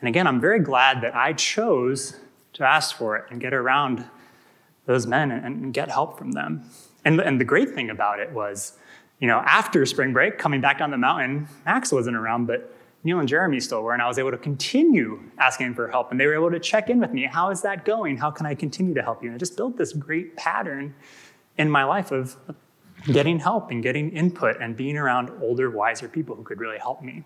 And 0.00 0.08
again, 0.08 0.26
I'm 0.26 0.38
very 0.38 0.60
glad 0.60 1.00
that 1.00 1.16
I 1.16 1.32
chose 1.32 2.18
to 2.52 2.62
ask 2.62 2.94
for 2.94 3.16
it 3.16 3.24
and 3.30 3.40
get 3.40 3.54
around 3.54 4.04
those 4.84 5.06
men 5.06 5.30
and, 5.30 5.46
and 5.46 5.72
get 5.72 5.90
help 5.90 6.18
from 6.18 6.32
them. 6.32 6.68
And, 7.06 7.18
and 7.20 7.40
the 7.40 7.44
great 7.46 7.70
thing 7.70 7.88
about 7.88 8.20
it 8.20 8.32
was, 8.32 8.74
you 9.18 9.28
know, 9.28 9.38
after 9.46 9.86
spring 9.86 10.12
break, 10.12 10.36
coming 10.36 10.60
back 10.60 10.80
down 10.80 10.90
the 10.90 10.98
mountain, 10.98 11.48
Max 11.64 11.90
wasn't 11.90 12.16
around, 12.16 12.44
but 12.44 12.75
Neil 13.06 13.20
and 13.20 13.28
Jeremy 13.28 13.60
still 13.60 13.82
were, 13.82 13.92
and 13.92 14.02
I 14.02 14.08
was 14.08 14.18
able 14.18 14.32
to 14.32 14.36
continue 14.36 15.22
asking 15.38 15.74
for 15.74 15.86
help. 15.86 16.10
And 16.10 16.18
they 16.18 16.26
were 16.26 16.34
able 16.34 16.50
to 16.50 16.58
check 16.58 16.90
in 16.90 16.98
with 16.98 17.12
me. 17.12 17.24
How 17.24 17.50
is 17.50 17.62
that 17.62 17.84
going? 17.84 18.16
How 18.16 18.32
can 18.32 18.46
I 18.46 18.54
continue 18.56 18.94
to 18.94 19.02
help 19.02 19.22
you? 19.22 19.28
And 19.28 19.36
I 19.36 19.38
just 19.38 19.56
built 19.56 19.78
this 19.78 19.92
great 19.92 20.36
pattern 20.36 20.92
in 21.56 21.70
my 21.70 21.84
life 21.84 22.10
of 22.10 22.36
getting 23.04 23.38
help 23.38 23.70
and 23.70 23.80
getting 23.80 24.10
input 24.10 24.60
and 24.60 24.76
being 24.76 24.96
around 24.96 25.30
older, 25.40 25.70
wiser 25.70 26.08
people 26.08 26.34
who 26.34 26.42
could 26.42 26.58
really 26.58 26.78
help 26.78 27.00
me. 27.00 27.22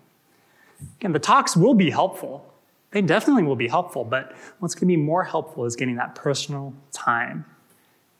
Again, 0.99 1.13
the 1.13 1.19
talks 1.19 1.57
will 1.57 1.73
be 1.73 1.89
helpful. 1.89 2.53
They 2.91 3.01
definitely 3.01 3.43
will 3.43 3.55
be 3.55 3.67
helpful, 3.67 4.03
but 4.03 4.35
what's 4.59 4.75
going 4.75 4.81
to 4.81 4.95
be 4.95 4.97
more 4.97 5.23
helpful 5.23 5.65
is 5.65 5.75
getting 5.75 5.95
that 5.95 6.13
personal 6.13 6.75
time. 6.91 7.43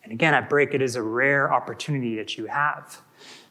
And 0.03 0.11
again, 0.11 0.33
at 0.33 0.49
break, 0.49 0.73
it 0.73 0.81
is 0.81 0.95
a 0.95 1.03
rare 1.03 1.53
opportunity 1.53 2.15
that 2.15 2.39
you 2.39 2.47
have. 2.47 3.01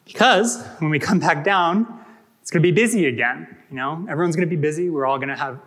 Because 0.04 0.66
when 0.80 0.90
we 0.90 0.98
come 0.98 1.20
back 1.20 1.44
down, 1.44 2.04
it's 2.40 2.50
going 2.50 2.62
to 2.62 2.66
be 2.66 2.72
busy 2.72 3.06
again. 3.06 3.56
You 3.70 3.76
know, 3.76 4.06
everyone's 4.08 4.36
going 4.36 4.48
to 4.48 4.56
be 4.56 4.60
busy. 4.60 4.90
We're 4.90 5.06
all 5.06 5.18
going 5.18 5.28
to 5.28 5.36
have 5.36 5.60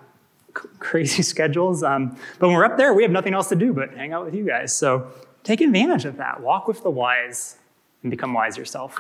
crazy 0.54 1.22
schedules. 1.24 1.84
Um, 1.84 2.18
but 2.40 2.48
when 2.48 2.56
we're 2.56 2.66
up 2.66 2.78
there, 2.78 2.94
we 2.94 3.04
have 3.04 3.12
nothing 3.12 3.34
else 3.34 3.50
to 3.50 3.56
do 3.56 3.74
but 3.74 3.94
hang 3.94 4.14
out 4.14 4.26
with 4.26 4.36
you 4.36 4.46
guys. 4.46 4.76
So 4.76 5.12
take 5.44 5.62
advantage 5.62 6.06
of 6.06 6.18
that. 6.18 6.42
Walk 6.42 6.68
with 6.68 6.84
the 6.84 6.90
wise 6.90 7.58
and 8.02 8.12
become 8.12 8.34
wise 8.34 8.58
yourself. 8.58 9.00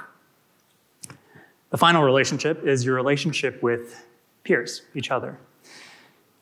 The 1.69 1.77
final 1.77 2.03
relationship 2.03 2.63
is 2.65 2.85
your 2.85 2.95
relationship 2.95 3.61
with 3.63 4.05
peers, 4.43 4.83
each 4.93 5.09
other. 5.09 5.39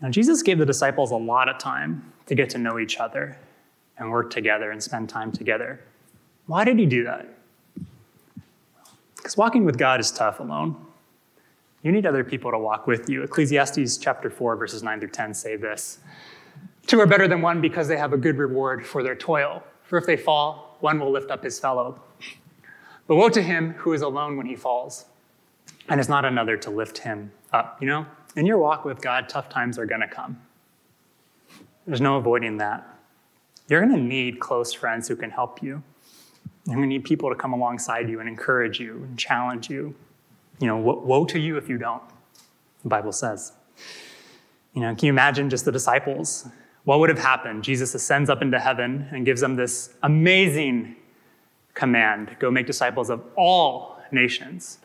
Now, 0.02 0.10
Jesus 0.10 0.41
gave 0.41 0.58
the 0.58 0.65
disciples 0.65 1.12
a 1.12 1.15
lot 1.15 1.48
of 1.48 1.58
time 1.58 2.12
to 2.26 2.36
get 2.36 2.50
to 2.52 2.58
know 2.58 2.80
each 2.80 2.98
other 2.98 3.38
and 3.98 4.12
work 4.12 4.32
together 4.32 4.72
and 4.72 4.82
spend 4.82 5.08
time 5.10 5.32
together. 5.32 5.80
Why 6.48 6.65
did 6.65 6.80
he 6.80 6.86
do 6.86 7.04
that? 7.04 7.28
Because 9.15 9.38
walking 9.38 9.63
with 9.63 9.78
God 9.78 10.00
is 10.00 10.12
tough 10.12 10.39
alone. 10.39 10.76
You 11.84 11.91
need 11.91 12.06
other 12.06 12.24
people 12.24 12.52
to 12.52 12.60
walk 12.60 12.86
with 12.86 13.10
you. 13.10 13.24
Ecclesiastes 13.24 13.98
chapter 13.98 14.30
4, 14.30 14.56
verses 14.56 14.84
9 14.84 15.00
through 15.00 15.10
10 15.10 15.34
say 15.34 15.56
this 15.56 16.00
Two 16.86 17.00
are 17.00 17.08
better 17.08 17.28
than 17.28 17.41
one 17.41 17.62
because 17.62 17.88
they 17.88 17.98
have 17.98 18.13
a 18.13 18.17
good 18.17 18.38
reward 18.38 18.86
for 18.86 19.02
their 19.04 19.15
toil. 19.15 19.63
For 19.84 19.98
if 19.98 20.06
they 20.06 20.17
fall, 20.17 20.78
one 20.80 21.00
will 21.00 21.12
lift 21.12 21.32
up 21.32 21.44
his 21.44 21.60
fellow. 21.60 22.02
But 23.08 23.15
woe 23.15 23.30
to 23.30 23.41
him 23.41 23.74
who 23.74 23.94
is 23.94 24.02
alone 24.02 24.38
when 24.38 24.46
he 24.46 24.56
falls, 24.56 25.06
and 25.89 26.00
is 26.00 26.08
not 26.08 26.24
another 26.24 26.56
to 26.58 26.70
lift 26.70 27.00
him 27.00 27.32
up. 27.52 27.78
You 27.82 27.88
know, 27.88 28.06
in 28.36 28.46
your 28.46 28.58
walk 28.58 28.86
with 28.86 29.02
God, 29.02 29.28
tough 29.28 29.50
times 29.50 29.78
are 29.78 29.86
going 29.86 30.02
to 30.02 30.08
come. 30.08 30.39
There's 31.86 32.02
no 32.02 32.17
avoiding 32.17 32.58
that. 32.58 32.88
You're 33.67 33.82
going 33.84 33.96
to 33.96 34.02
need 34.02 34.39
close 34.39 34.72
friends 34.72 35.08
who 35.08 35.15
can 35.15 35.32
help 35.32 35.63
you. 35.63 35.82
You're 36.65 36.76
going 36.76 36.88
to 36.89 36.96
need 36.96 37.04
people 37.04 37.30
to 37.30 37.36
come 37.36 37.54
alongside 37.54 38.08
you 38.08 38.20
and 38.20 38.30
encourage 38.30 38.80
you 38.80 39.04
and 39.04 39.17
challenge 39.17 39.70
you 39.70 39.96
you 40.62 40.67
know, 40.67 40.78
woe 40.78 41.26
to 41.26 41.39
you 41.39 41.58
if 41.58 41.67
you 41.67 41.78
don't, 41.78 42.04
the 42.84 42.89
Bible 42.89 43.12
says. 43.12 43.52
You 44.74 44.82
know, 44.82 44.95
can 44.95 45.08
you 45.08 45.12
imagine 45.12 45.50
just 45.50 45.65
the 45.65 45.71
disciples? 45.71 46.47
What 46.84 47.00
would 47.00 47.10
have 47.10 47.19
happened? 47.19 47.63
Jesus 47.63 47.93
ascends 47.95 48.30
up 48.30 48.41
into 48.41 48.60
heaven 48.60 49.08
and 49.12 49.26
gives 49.26 49.41
them 49.41 49.56
this 49.56 49.95
amazing 50.04 50.95
command 51.74 52.36
go 52.39 52.52
make 52.52 52.67
disciples 52.67 53.10
of 53.10 53.24
all 53.36 53.97
nations. 54.12 54.78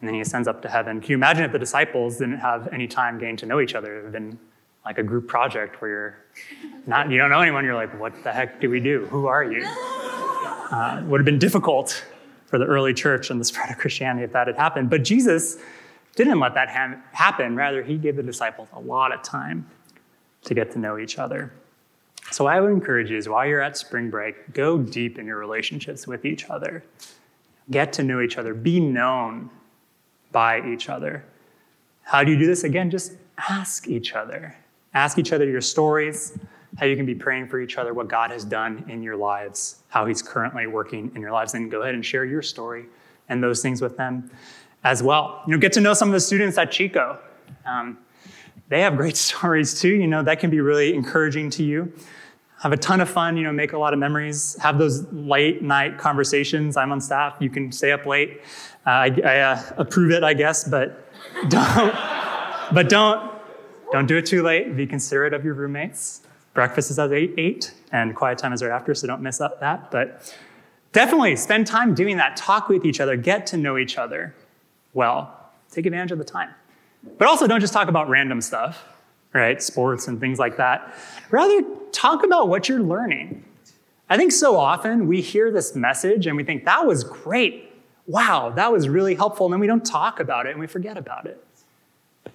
And 0.00 0.08
then 0.08 0.14
he 0.14 0.20
ascends 0.20 0.46
up 0.46 0.62
to 0.62 0.68
heaven. 0.68 1.00
Can 1.00 1.10
you 1.10 1.16
imagine 1.16 1.44
if 1.44 1.52
the 1.52 1.58
disciples 1.58 2.18
didn't 2.18 2.38
have 2.38 2.68
any 2.72 2.86
time 2.86 3.18
getting 3.18 3.36
to 3.38 3.46
know 3.46 3.60
each 3.60 3.74
other? 3.74 3.94
It 3.94 3.96
would 3.96 4.04
have 4.04 4.12
been 4.12 4.38
like 4.84 4.98
a 4.98 5.02
group 5.02 5.26
project 5.26 5.80
where 5.80 5.90
you're 5.90 6.16
not, 6.86 7.10
you 7.10 7.18
don't 7.18 7.30
know 7.30 7.40
anyone, 7.40 7.64
you're 7.64 7.74
like, 7.74 7.98
what 8.00 8.12
the 8.22 8.32
heck 8.32 8.60
do 8.60 8.70
we 8.70 8.80
do? 8.80 9.06
Who 9.06 9.26
are 9.26 9.44
you? 9.44 9.66
Uh, 10.72 11.02
would 11.04 11.20
have 11.20 11.26
been 11.26 11.38
difficult 11.38 12.02
for 12.52 12.58
the 12.58 12.66
early 12.66 12.92
church 12.92 13.30
and 13.30 13.40
the 13.40 13.46
spread 13.46 13.70
of 13.70 13.78
Christianity 13.78 14.24
if 14.24 14.32
that 14.32 14.46
had 14.46 14.56
happened. 14.56 14.90
But 14.90 15.04
Jesus 15.04 15.56
didn't 16.16 16.38
let 16.38 16.52
that 16.52 16.68
ha- 16.68 16.98
happen. 17.12 17.56
Rather, 17.56 17.82
he 17.82 17.96
gave 17.96 18.14
the 18.14 18.22
disciples 18.22 18.68
a 18.74 18.78
lot 18.78 19.10
of 19.10 19.22
time 19.22 19.66
to 20.44 20.52
get 20.52 20.70
to 20.72 20.78
know 20.78 20.98
each 20.98 21.18
other. 21.18 21.50
So, 22.30 22.44
I 22.44 22.60
would 22.60 22.70
encourage 22.70 23.10
you 23.10 23.16
is 23.16 23.26
while 23.26 23.46
you're 23.46 23.62
at 23.62 23.78
spring 23.78 24.10
break, 24.10 24.52
go 24.52 24.76
deep 24.76 25.18
in 25.18 25.24
your 25.24 25.38
relationships 25.38 26.06
with 26.06 26.26
each 26.26 26.50
other. 26.50 26.84
Get 27.70 27.90
to 27.94 28.02
know 28.02 28.20
each 28.20 28.36
other. 28.36 28.52
Be 28.52 28.80
known 28.80 29.48
by 30.30 30.60
each 30.70 30.90
other. 30.90 31.24
How 32.02 32.22
do 32.22 32.32
you 32.32 32.38
do 32.38 32.46
this? 32.46 32.64
Again, 32.64 32.90
just 32.90 33.14
ask 33.48 33.88
each 33.88 34.12
other. 34.12 34.54
Ask 34.92 35.16
each 35.16 35.32
other 35.32 35.46
your 35.46 35.62
stories, 35.62 36.38
how 36.78 36.86
you 36.86 36.96
can 36.96 37.06
be 37.06 37.14
praying 37.14 37.48
for 37.48 37.60
each 37.60 37.76
other, 37.76 37.92
what 37.92 38.08
God 38.08 38.30
has 38.30 38.44
done 38.44 38.84
in 38.88 39.02
your 39.02 39.16
lives, 39.16 39.82
how 39.88 40.06
He's 40.06 40.22
currently 40.22 40.66
working 40.66 41.12
in 41.14 41.20
your 41.20 41.32
lives, 41.32 41.54
and 41.54 41.70
go 41.70 41.82
ahead 41.82 41.94
and 41.94 42.04
share 42.04 42.24
your 42.24 42.42
story 42.42 42.86
and 43.28 43.42
those 43.42 43.62
things 43.62 43.82
with 43.82 43.96
them 43.96 44.30
as 44.84 45.02
well. 45.02 45.42
You 45.46 45.52
know, 45.52 45.58
get 45.58 45.72
to 45.74 45.80
know 45.80 45.94
some 45.94 46.08
of 46.08 46.12
the 46.12 46.20
students 46.20 46.56
at 46.58 46.70
Chico. 46.70 47.18
Um, 47.66 47.98
they 48.68 48.80
have 48.80 48.96
great 48.96 49.16
stories 49.28 49.80
too. 49.80 49.94
You 49.94 50.06
know, 50.06 50.22
that 50.22 50.40
can 50.40 50.50
be 50.50 50.60
really 50.60 50.94
encouraging 50.94 51.50
to 51.50 51.62
you. 51.62 51.92
Have 52.60 52.72
a 52.72 52.76
ton 52.76 53.00
of 53.00 53.10
fun. 53.10 53.36
You 53.36 53.44
know, 53.44 53.52
make 53.52 53.72
a 53.72 53.78
lot 53.78 53.92
of 53.92 53.98
memories. 53.98 54.56
Have 54.60 54.78
those 54.78 55.04
late 55.12 55.62
night 55.62 55.98
conversations. 55.98 56.76
I'm 56.76 56.92
on 56.92 57.00
staff. 57.00 57.36
You 57.40 57.50
can 57.50 57.70
stay 57.72 57.92
up 57.92 58.06
late. 58.06 58.40
Uh, 58.86 58.90
I, 58.90 59.20
I 59.24 59.38
uh, 59.40 59.62
approve 59.76 60.10
it, 60.12 60.24
I 60.24 60.32
guess, 60.32 60.64
but 60.64 61.12
don't. 61.48 61.94
but 62.72 62.88
don't 62.88 63.30
don't 63.90 64.06
do 64.06 64.16
it 64.16 64.24
too 64.24 64.42
late. 64.42 64.74
Be 64.74 64.86
considerate 64.86 65.34
of 65.34 65.44
your 65.44 65.54
roommates 65.54 66.22
breakfast 66.54 66.90
is 66.90 66.98
at 66.98 67.12
8, 67.12 67.34
8 67.36 67.74
and 67.92 68.14
quiet 68.14 68.38
time 68.38 68.52
is 68.52 68.62
right 68.62 68.70
after, 68.70 68.94
so 68.94 69.06
don't 69.06 69.22
miss 69.22 69.40
up 69.40 69.60
that. 69.60 69.90
But 69.90 70.34
definitely 70.92 71.36
spend 71.36 71.66
time 71.66 71.94
doing 71.94 72.16
that. 72.18 72.36
Talk 72.36 72.68
with 72.68 72.84
each 72.84 73.00
other, 73.00 73.16
get 73.16 73.46
to 73.48 73.56
know 73.56 73.78
each 73.78 73.98
other 73.98 74.34
well. 74.94 75.50
Take 75.70 75.86
advantage 75.86 76.12
of 76.12 76.18
the 76.18 76.24
time. 76.24 76.50
But 77.18 77.28
also 77.28 77.46
don't 77.46 77.60
just 77.60 77.72
talk 77.72 77.88
about 77.88 78.08
random 78.08 78.40
stuff, 78.40 78.84
right? 79.32 79.62
Sports 79.62 80.08
and 80.08 80.20
things 80.20 80.38
like 80.38 80.56
that. 80.58 80.94
Rather, 81.30 81.62
talk 81.90 82.24
about 82.24 82.48
what 82.48 82.68
you're 82.68 82.82
learning. 82.82 83.44
I 84.08 84.16
think 84.16 84.32
so 84.32 84.58
often 84.58 85.06
we 85.06 85.22
hear 85.22 85.50
this 85.50 85.74
message 85.74 86.26
and 86.26 86.36
we 86.36 86.44
think, 86.44 86.64
that 86.66 86.86
was 86.86 87.02
great. 87.02 87.72
Wow, 88.06 88.50
that 88.50 88.70
was 88.70 88.88
really 88.88 89.14
helpful. 89.14 89.46
And 89.46 89.52
then 89.52 89.60
we 89.60 89.66
don't 89.66 89.84
talk 89.84 90.20
about 90.20 90.46
it 90.46 90.50
and 90.50 90.60
we 90.60 90.66
forget 90.66 90.98
about 90.98 91.26
it. 91.26 91.42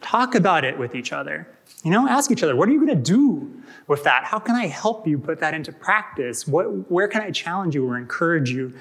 Talk 0.01 0.35
about 0.35 0.63
it 0.63 0.77
with 0.77 0.95
each 0.95 1.11
other. 1.11 1.47
You 1.83 1.91
know, 1.91 2.07
ask 2.07 2.31
each 2.31 2.43
other, 2.43 2.55
what 2.55 2.69
are 2.69 2.71
you 2.71 2.85
going 2.85 3.03
to 3.03 3.11
do 3.11 3.51
with 3.87 4.03
that? 4.03 4.23
How 4.23 4.39
can 4.39 4.55
I 4.55 4.67
help 4.67 5.07
you 5.07 5.17
put 5.17 5.39
that 5.39 5.53
into 5.53 5.71
practice? 5.71 6.47
What, 6.47 6.89
where 6.91 7.07
can 7.07 7.21
I 7.21 7.31
challenge 7.31 7.75
you 7.75 7.87
or 7.87 7.97
encourage 7.97 8.49
you 8.49 8.73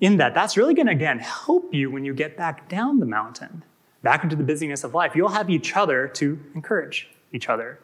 in 0.00 0.16
that? 0.18 0.34
That's 0.34 0.56
really 0.56 0.74
going 0.74 0.86
to, 0.86 0.92
again, 0.92 1.18
help 1.18 1.72
you 1.72 1.90
when 1.90 2.04
you 2.04 2.14
get 2.14 2.36
back 2.36 2.68
down 2.68 3.00
the 3.00 3.06
mountain, 3.06 3.64
back 4.02 4.24
into 4.24 4.36
the 4.36 4.42
busyness 4.42 4.84
of 4.84 4.94
life. 4.94 5.14
You'll 5.14 5.28
have 5.28 5.50
each 5.50 5.76
other 5.76 6.08
to 6.08 6.38
encourage 6.54 7.08
each 7.32 7.48
other 7.48 7.78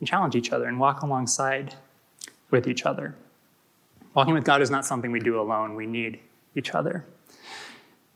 and 0.00 0.08
challenge 0.08 0.34
each 0.34 0.52
other 0.52 0.66
and 0.66 0.78
walk 0.78 1.02
alongside 1.02 1.74
with 2.50 2.66
each 2.66 2.86
other. 2.86 3.14
Walking 4.14 4.34
with 4.34 4.44
God 4.44 4.62
is 4.62 4.70
not 4.70 4.84
something 4.84 5.12
we 5.12 5.20
do 5.20 5.40
alone, 5.40 5.74
we 5.74 5.86
need 5.86 6.20
each 6.54 6.74
other. 6.74 7.04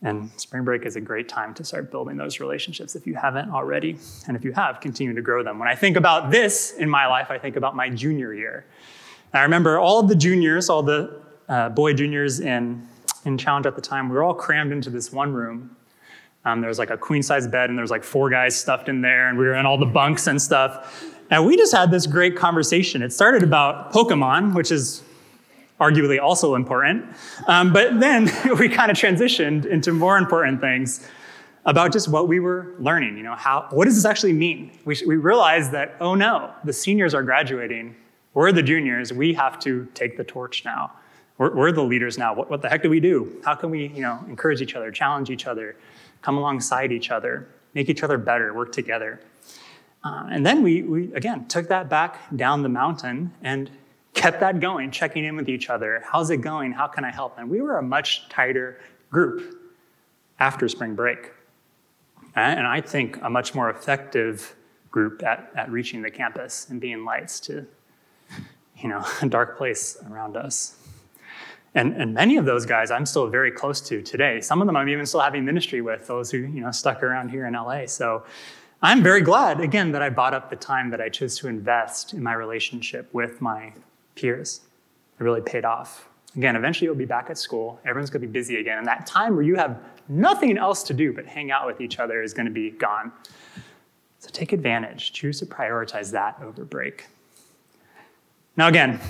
And 0.02 0.30
spring 0.36 0.64
break 0.64 0.84
is 0.84 0.96
a 0.96 1.00
great 1.00 1.28
time 1.28 1.54
to 1.54 1.64
start 1.64 1.90
building 1.92 2.16
those 2.16 2.40
relationships 2.40 2.96
if 2.96 3.06
you 3.06 3.14
haven't 3.14 3.50
already. 3.50 3.96
And 4.26 4.36
if 4.36 4.44
you 4.44 4.52
have, 4.52 4.80
continue 4.80 5.14
to 5.14 5.22
grow 5.22 5.44
them. 5.44 5.60
When 5.60 5.68
I 5.68 5.76
think 5.76 5.96
about 5.96 6.30
this 6.32 6.72
in 6.72 6.90
my 6.90 7.06
life, 7.06 7.30
I 7.30 7.38
think 7.38 7.54
about 7.54 7.76
my 7.76 7.88
junior 7.88 8.34
year. 8.34 8.64
And 9.32 9.40
I 9.40 9.44
remember 9.44 9.78
all 9.78 10.00
of 10.00 10.08
the 10.08 10.16
juniors, 10.16 10.68
all 10.68 10.82
the 10.82 11.20
uh, 11.48 11.68
boy 11.68 11.94
juniors 11.94 12.40
in, 12.40 12.86
in 13.24 13.38
Challenge 13.38 13.66
at 13.66 13.76
the 13.76 13.80
time, 13.80 14.08
we 14.08 14.16
were 14.16 14.24
all 14.24 14.34
crammed 14.34 14.72
into 14.72 14.90
this 14.90 15.12
one 15.12 15.32
room. 15.32 15.76
Um, 16.44 16.60
there 16.60 16.68
was 16.68 16.78
like 16.80 16.90
a 16.90 16.96
queen 16.96 17.22
size 17.22 17.46
bed, 17.46 17.70
and 17.70 17.78
there 17.78 17.84
was 17.84 17.90
like 17.92 18.02
four 18.02 18.28
guys 18.28 18.56
stuffed 18.56 18.88
in 18.88 19.00
there, 19.00 19.28
and 19.28 19.38
we 19.38 19.44
were 19.44 19.54
in 19.54 19.64
all 19.64 19.78
the 19.78 19.86
bunks 19.86 20.26
and 20.26 20.42
stuff. 20.42 21.04
And 21.30 21.46
we 21.46 21.56
just 21.56 21.72
had 21.72 21.92
this 21.92 22.06
great 22.06 22.36
conversation. 22.36 23.00
It 23.00 23.12
started 23.12 23.44
about 23.44 23.92
Pokemon, 23.92 24.54
which 24.54 24.72
is 24.72 25.02
arguably 25.82 26.20
also 26.20 26.54
important. 26.54 27.04
Um, 27.46 27.72
but 27.72 27.98
then 27.98 28.30
we 28.58 28.68
kind 28.68 28.90
of 28.90 28.96
transitioned 28.96 29.66
into 29.66 29.92
more 29.92 30.16
important 30.16 30.60
things 30.60 31.08
about 31.64 31.92
just 31.92 32.08
what 32.08 32.28
we 32.28 32.40
were 32.40 32.74
learning. 32.78 33.16
You 33.16 33.24
know, 33.24 33.34
how 33.34 33.66
what 33.70 33.84
does 33.86 33.96
this 33.96 34.04
actually 34.04 34.32
mean? 34.32 34.72
We, 34.84 34.96
we 35.06 35.16
realized 35.16 35.72
that 35.72 35.96
oh 36.00 36.14
no, 36.14 36.52
the 36.64 36.72
seniors 36.72 37.14
are 37.14 37.22
graduating. 37.22 37.96
We're 38.34 38.52
the 38.52 38.62
juniors. 38.62 39.12
We 39.12 39.34
have 39.34 39.58
to 39.60 39.86
take 39.94 40.16
the 40.16 40.24
torch 40.24 40.64
now. 40.64 40.92
We're, 41.38 41.54
we're 41.54 41.72
the 41.72 41.82
leaders 41.82 42.16
now. 42.16 42.34
What, 42.34 42.50
what 42.50 42.62
the 42.62 42.68
heck 42.68 42.82
do 42.82 42.88
we 42.88 43.00
do? 43.00 43.40
How 43.44 43.54
can 43.54 43.70
we, 43.70 43.88
you 43.88 44.00
know, 44.00 44.24
encourage 44.28 44.62
each 44.62 44.74
other, 44.74 44.90
challenge 44.90 45.28
each 45.28 45.46
other, 45.46 45.76
come 46.22 46.38
alongside 46.38 46.92
each 46.92 47.10
other, 47.10 47.48
make 47.74 47.88
each 47.88 48.02
other 48.02 48.16
better, 48.16 48.54
work 48.54 48.72
together? 48.72 49.20
Uh, 50.04 50.28
and 50.30 50.46
then 50.46 50.62
we, 50.62 50.82
we, 50.82 51.12
again, 51.14 51.46
took 51.46 51.68
that 51.68 51.88
back 51.88 52.20
down 52.36 52.62
the 52.62 52.68
mountain 52.68 53.32
and 53.42 53.70
kept 54.14 54.40
that 54.40 54.60
going, 54.60 54.90
checking 54.90 55.24
in 55.24 55.36
with 55.36 55.48
each 55.48 55.70
other. 55.70 56.02
How's 56.04 56.30
it 56.30 56.38
going? 56.38 56.72
How 56.72 56.86
can 56.86 57.04
I 57.04 57.10
help? 57.10 57.38
And 57.38 57.48
we 57.48 57.60
were 57.60 57.78
a 57.78 57.82
much 57.82 58.28
tighter 58.28 58.80
group 59.10 59.58
after 60.38 60.68
spring 60.68 60.94
break. 60.94 61.32
Uh, 62.36 62.40
and 62.40 62.66
I 62.66 62.80
think 62.80 63.18
a 63.22 63.30
much 63.30 63.54
more 63.54 63.70
effective 63.70 64.54
group 64.90 65.22
at, 65.22 65.50
at 65.54 65.70
reaching 65.70 66.02
the 66.02 66.10
campus 66.10 66.68
and 66.70 66.80
being 66.80 67.04
lights 67.04 67.40
to, 67.40 67.66
you 68.76 68.88
know, 68.88 69.04
a 69.22 69.28
dark 69.28 69.56
place 69.56 69.96
around 70.10 70.36
us. 70.36 70.76
And, 71.74 71.94
and 71.94 72.12
many 72.12 72.36
of 72.36 72.44
those 72.44 72.66
guys 72.66 72.90
I'm 72.90 73.06
still 73.06 73.28
very 73.28 73.50
close 73.50 73.80
to 73.82 74.02
today. 74.02 74.40
Some 74.40 74.60
of 74.60 74.66
them 74.66 74.76
I'm 74.76 74.88
even 74.88 75.06
still 75.06 75.20
having 75.20 75.44
ministry 75.44 75.80
with, 75.80 76.06
those 76.06 76.30
who, 76.30 76.38
you 76.38 76.60
know, 76.60 76.70
stuck 76.70 77.02
around 77.02 77.30
here 77.30 77.46
in 77.46 77.54
LA. 77.54 77.86
So 77.86 78.24
I'm 78.82 79.02
very 79.02 79.22
glad, 79.22 79.60
again, 79.60 79.92
that 79.92 80.02
I 80.02 80.10
bought 80.10 80.34
up 80.34 80.50
the 80.50 80.56
time 80.56 80.90
that 80.90 81.00
I 81.00 81.08
chose 81.08 81.38
to 81.38 81.48
invest 81.48 82.12
in 82.12 82.22
my 82.22 82.34
relationship 82.34 83.08
with 83.14 83.40
my 83.40 83.72
peers. 84.14 84.60
It 85.18 85.24
really 85.24 85.40
paid 85.40 85.64
off. 85.64 86.08
Again, 86.36 86.56
eventually 86.56 86.86
you'll 86.86 86.94
be 86.94 87.04
back 87.04 87.28
at 87.28 87.36
school. 87.36 87.78
Everyone's 87.84 88.10
going 88.10 88.22
to 88.22 88.26
be 88.26 88.32
busy 88.32 88.56
again. 88.56 88.78
And 88.78 88.86
that 88.86 89.06
time 89.06 89.34
where 89.34 89.44
you 89.44 89.54
have 89.56 89.78
nothing 90.08 90.56
else 90.56 90.82
to 90.84 90.94
do 90.94 91.12
but 91.12 91.26
hang 91.26 91.50
out 91.50 91.66
with 91.66 91.80
each 91.80 91.98
other 91.98 92.22
is 92.22 92.32
going 92.32 92.46
to 92.46 92.52
be 92.52 92.70
gone. 92.70 93.12
So 94.18 94.30
take 94.32 94.52
advantage, 94.52 95.12
choose 95.12 95.40
to 95.40 95.46
prioritize 95.46 96.10
that 96.12 96.40
over 96.42 96.64
break. 96.64 97.06
Now, 98.56 98.68
again, 98.68 99.00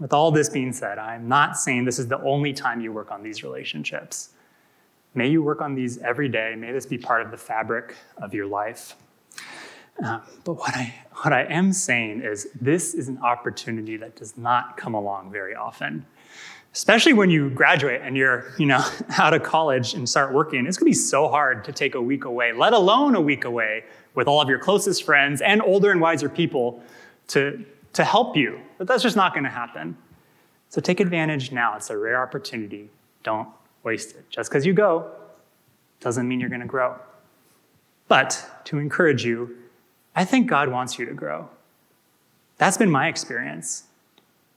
with 0.00 0.12
all 0.12 0.30
this 0.30 0.48
being 0.48 0.72
said, 0.72 0.98
I'm 0.98 1.28
not 1.28 1.56
saying 1.56 1.84
this 1.84 1.98
is 1.98 2.08
the 2.08 2.20
only 2.22 2.52
time 2.52 2.80
you 2.80 2.92
work 2.92 3.10
on 3.10 3.22
these 3.22 3.42
relationships. 3.42 4.30
May 5.14 5.28
you 5.28 5.42
work 5.42 5.60
on 5.60 5.74
these 5.74 5.98
every 5.98 6.28
day. 6.28 6.54
May 6.56 6.72
this 6.72 6.86
be 6.86 6.98
part 6.98 7.22
of 7.22 7.30
the 7.30 7.36
fabric 7.36 7.94
of 8.18 8.34
your 8.34 8.46
life. 8.46 8.96
Uh, 10.02 10.20
but 10.44 10.54
what 10.54 10.74
I, 10.74 10.94
what 11.22 11.32
I 11.32 11.44
am 11.44 11.72
saying 11.72 12.22
is 12.22 12.48
this 12.60 12.94
is 12.94 13.08
an 13.08 13.18
opportunity 13.18 13.96
that 13.96 14.16
does 14.16 14.36
not 14.36 14.76
come 14.76 14.94
along 14.94 15.30
very 15.30 15.54
often. 15.54 16.04
Especially 16.72 17.12
when 17.12 17.30
you 17.30 17.50
graduate 17.50 18.00
and 18.02 18.16
you're, 18.16 18.52
you 18.58 18.66
know, 18.66 18.84
out 19.18 19.32
of 19.32 19.44
college 19.44 19.94
and 19.94 20.08
start 20.08 20.32
working, 20.32 20.66
it's 20.66 20.76
gonna 20.76 20.88
be 20.88 20.92
so 20.92 21.28
hard 21.28 21.64
to 21.64 21.72
take 21.72 21.94
a 21.94 22.02
week 22.02 22.24
away, 22.24 22.52
let 22.52 22.72
alone 22.72 23.14
a 23.14 23.20
week 23.20 23.44
away 23.44 23.84
with 24.14 24.26
all 24.26 24.40
of 24.40 24.48
your 24.48 24.58
closest 24.58 25.04
friends 25.04 25.40
and 25.40 25.62
older 25.62 25.92
and 25.92 26.00
wiser 26.00 26.28
people 26.28 26.82
to, 27.28 27.64
to 27.92 28.02
help 28.02 28.36
you. 28.36 28.60
But 28.78 28.88
that's 28.88 29.02
just 29.02 29.16
not 29.16 29.34
gonna 29.34 29.50
happen. 29.50 29.96
So 30.68 30.80
take 30.80 30.98
advantage 30.98 31.52
now. 31.52 31.76
It's 31.76 31.90
a 31.90 31.96
rare 31.96 32.20
opportunity. 32.20 32.90
Don't 33.22 33.48
waste 33.84 34.16
it. 34.16 34.28
Just 34.28 34.50
because 34.50 34.66
you 34.66 34.72
go 34.72 35.12
doesn't 36.00 36.26
mean 36.26 36.40
you're 36.40 36.50
gonna 36.50 36.66
grow. 36.66 36.96
But 38.08 38.44
to 38.64 38.78
encourage 38.78 39.24
you, 39.24 39.56
I 40.14 40.24
think 40.24 40.46
God 40.46 40.68
wants 40.68 40.98
you 40.98 41.06
to 41.06 41.14
grow. 41.14 41.48
That's 42.58 42.76
been 42.76 42.90
my 42.90 43.08
experience. 43.08 43.84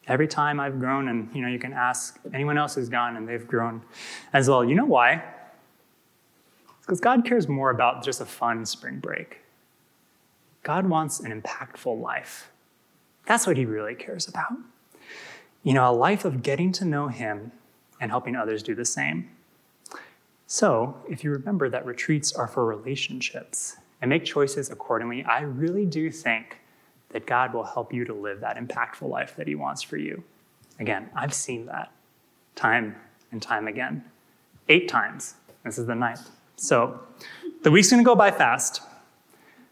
Every 0.07 0.27
time 0.27 0.59
I've 0.59 0.79
grown, 0.79 1.09
and 1.09 1.29
you 1.33 1.41
know, 1.41 1.47
you 1.47 1.59
can 1.59 1.73
ask 1.73 2.19
anyone 2.33 2.57
else 2.57 2.75
who's 2.75 2.89
gone 2.89 3.17
and 3.17 3.27
they've 3.27 3.47
grown 3.47 3.81
as 4.33 4.49
well. 4.49 4.63
You 4.63 4.75
know 4.75 4.85
why? 4.85 5.23
It's 6.77 6.85
because 6.85 7.01
God 7.01 7.25
cares 7.25 7.47
more 7.47 7.71
about 7.71 8.03
just 8.03 8.21
a 8.21 8.25
fun 8.25 8.65
spring 8.65 8.99
break. 8.99 9.41
God 10.63 10.87
wants 10.87 11.19
an 11.19 11.41
impactful 11.41 11.99
life. 11.99 12.51
That's 13.25 13.45
what 13.45 13.57
He 13.57 13.65
really 13.65 13.95
cares 13.95 14.27
about. 14.27 14.53
You 15.63 15.73
know, 15.73 15.89
a 15.89 15.91
life 15.91 16.23
of 16.23 16.43
getting 16.43 16.71
to 16.73 16.85
know 16.85 17.07
Him 17.07 17.51
and 17.99 18.11
helping 18.11 18.35
others 18.35 18.63
do 18.63 18.75
the 18.75 18.85
same. 18.85 19.29
So, 20.45 20.95
if 21.09 21.25
you 21.25 21.31
remember 21.31 21.69
that 21.69 21.85
retreats 21.85 22.31
are 22.31 22.47
for 22.47 22.65
relationships, 22.65 23.75
and 24.01 24.09
make 24.09 24.25
choices 24.25 24.69
accordingly, 24.69 25.23
I 25.23 25.41
really 25.41 25.85
do 25.85 26.11
think 26.11 26.59
that 27.09 27.25
God 27.25 27.53
will 27.53 27.63
help 27.63 27.93
you 27.93 28.05
to 28.05 28.13
live 28.13 28.41
that 28.41 28.57
impactful 28.57 29.09
life 29.09 29.35
that 29.37 29.47
He 29.47 29.55
wants 29.55 29.81
for 29.81 29.97
you. 29.97 30.23
Again, 30.79 31.09
I've 31.15 31.33
seen 31.33 31.65
that 31.67 31.91
time 32.55 32.95
and 33.31 33.41
time 33.41 33.67
again. 33.67 34.03
Eight 34.69 34.87
times. 34.87 35.35
This 35.63 35.77
is 35.77 35.85
the 35.85 35.95
ninth. 35.95 36.29
So 36.55 36.99
the 37.63 37.71
week's 37.71 37.89
gonna 37.89 38.03
go 38.03 38.15
by 38.15 38.31
fast. 38.31 38.81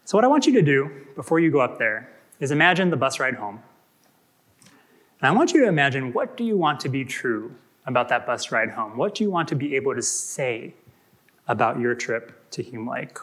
So, 0.04 0.16
what 0.16 0.24
I 0.24 0.28
want 0.28 0.46
you 0.46 0.52
to 0.54 0.62
do 0.62 0.90
before 1.14 1.40
you 1.40 1.50
go 1.50 1.60
up 1.60 1.78
there 1.78 2.12
is 2.38 2.50
imagine 2.50 2.90
the 2.90 2.96
bus 2.96 3.18
ride 3.18 3.34
home. 3.34 3.60
And 5.20 5.28
I 5.28 5.30
want 5.32 5.52
you 5.52 5.60
to 5.62 5.68
imagine 5.68 6.12
what 6.12 6.36
do 6.36 6.44
you 6.44 6.56
want 6.56 6.80
to 6.80 6.88
be 6.88 7.04
true 7.04 7.54
about 7.86 8.08
that 8.10 8.26
bus 8.26 8.52
ride 8.52 8.70
home? 8.70 8.96
What 8.96 9.14
do 9.14 9.24
you 9.24 9.30
want 9.30 9.48
to 9.48 9.56
be 9.56 9.74
able 9.74 9.94
to 9.94 10.02
say 10.02 10.74
about 11.48 11.80
your 11.80 11.94
trip 11.94 12.50
to 12.50 12.62
Hume 12.62 12.88
Lake? 12.88 13.16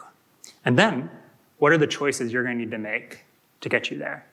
And 0.64 0.78
then, 0.78 1.10
what 1.58 1.72
are 1.72 1.78
the 1.78 1.86
choices 1.86 2.32
you're 2.32 2.42
going 2.42 2.58
to 2.58 2.64
need 2.64 2.70
to 2.70 2.78
make 2.78 3.24
to 3.60 3.68
get 3.68 3.90
you 3.90 3.98
there, 3.98 4.26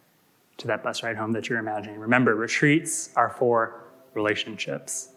to 0.58 0.68
that 0.68 0.84
bus 0.84 1.04
ride 1.04 1.18
home 1.18 1.32
that 1.34 1.50
you're 1.50 1.60
imagining? 1.60 2.00
Remember, 2.00 2.36
retreats 2.36 3.10
are 3.16 3.30
for 3.30 3.84
relationships. 4.14 5.10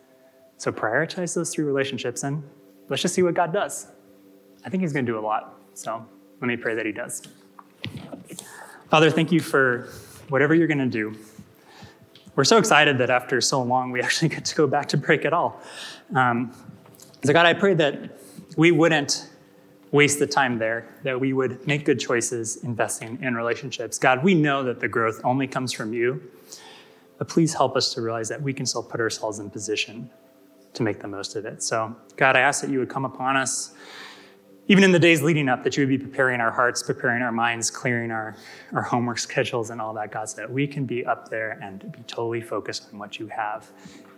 So 0.56 0.72
prioritize 0.72 1.34
those 1.34 1.52
three 1.52 1.64
relationships 1.64 2.22
and 2.22 2.42
let's 2.88 3.02
just 3.02 3.14
see 3.14 3.22
what 3.22 3.34
God 3.34 3.52
does. 3.52 3.88
I 4.64 4.70
think 4.70 4.82
He's 4.82 4.92
going 4.92 5.06
to 5.06 5.12
do 5.12 5.18
a 5.18 5.20
lot. 5.20 5.58
So 5.74 6.04
let 6.40 6.48
me 6.48 6.56
pray 6.56 6.74
that 6.74 6.86
He 6.86 6.92
does. 6.92 7.22
Father, 8.90 9.10
thank 9.10 9.32
you 9.32 9.40
for 9.40 9.88
whatever 10.28 10.54
you're 10.54 10.68
going 10.68 10.78
to 10.78 10.86
do. 10.86 11.16
We're 12.36 12.44
so 12.44 12.58
excited 12.58 12.98
that 12.98 13.10
after 13.10 13.40
so 13.40 13.62
long, 13.62 13.92
we 13.92 14.00
actually 14.00 14.28
get 14.36 14.44
to 14.46 14.54
go 14.54 14.66
back 14.66 14.88
to 14.88 14.96
break 14.96 15.24
at 15.24 15.32
all. 15.32 15.60
Um, 16.14 16.52
so, 17.22 17.32
God, 17.32 17.46
I 17.46 17.54
pray 17.54 17.74
that 17.74 18.18
we 18.56 18.70
wouldn't 18.70 19.28
waste 19.94 20.18
the 20.18 20.26
time 20.26 20.58
there, 20.58 20.88
that 21.04 21.18
we 21.18 21.32
would 21.32 21.64
make 21.68 21.84
good 21.84 22.00
choices 22.00 22.56
investing 22.64 23.16
in 23.22 23.36
relationships. 23.36 23.96
God, 23.96 24.24
we 24.24 24.34
know 24.34 24.64
that 24.64 24.80
the 24.80 24.88
growth 24.88 25.20
only 25.22 25.46
comes 25.46 25.72
from 25.72 25.94
you, 25.94 26.20
but 27.16 27.28
please 27.28 27.54
help 27.54 27.76
us 27.76 27.94
to 27.94 28.02
realize 28.02 28.28
that 28.28 28.42
we 28.42 28.52
can 28.52 28.66
still 28.66 28.82
put 28.82 29.00
ourselves 29.00 29.38
in 29.38 29.48
position 29.50 30.10
to 30.72 30.82
make 30.82 30.98
the 30.98 31.06
most 31.06 31.36
of 31.36 31.44
it. 31.44 31.62
So, 31.62 31.94
God, 32.16 32.34
I 32.34 32.40
ask 32.40 32.60
that 32.62 32.70
you 32.70 32.80
would 32.80 32.88
come 32.88 33.04
upon 33.04 33.36
us, 33.36 33.72
even 34.66 34.82
in 34.82 34.90
the 34.90 34.98
days 34.98 35.22
leading 35.22 35.48
up, 35.48 35.62
that 35.62 35.76
you 35.76 35.82
would 35.82 35.96
be 35.96 35.98
preparing 35.98 36.40
our 36.40 36.50
hearts, 36.50 36.82
preparing 36.82 37.22
our 37.22 37.30
minds, 37.30 37.70
clearing 37.70 38.10
our, 38.10 38.34
our 38.72 38.82
homework 38.82 39.20
schedules 39.20 39.70
and 39.70 39.80
all 39.80 39.94
that, 39.94 40.10
God, 40.10 40.28
so 40.28 40.38
that 40.38 40.50
we 40.50 40.66
can 40.66 40.86
be 40.86 41.06
up 41.06 41.28
there 41.28 41.60
and 41.62 41.92
be 41.92 42.00
totally 42.08 42.40
focused 42.40 42.88
on 42.92 42.98
what 42.98 43.20
you 43.20 43.28
have. 43.28 43.70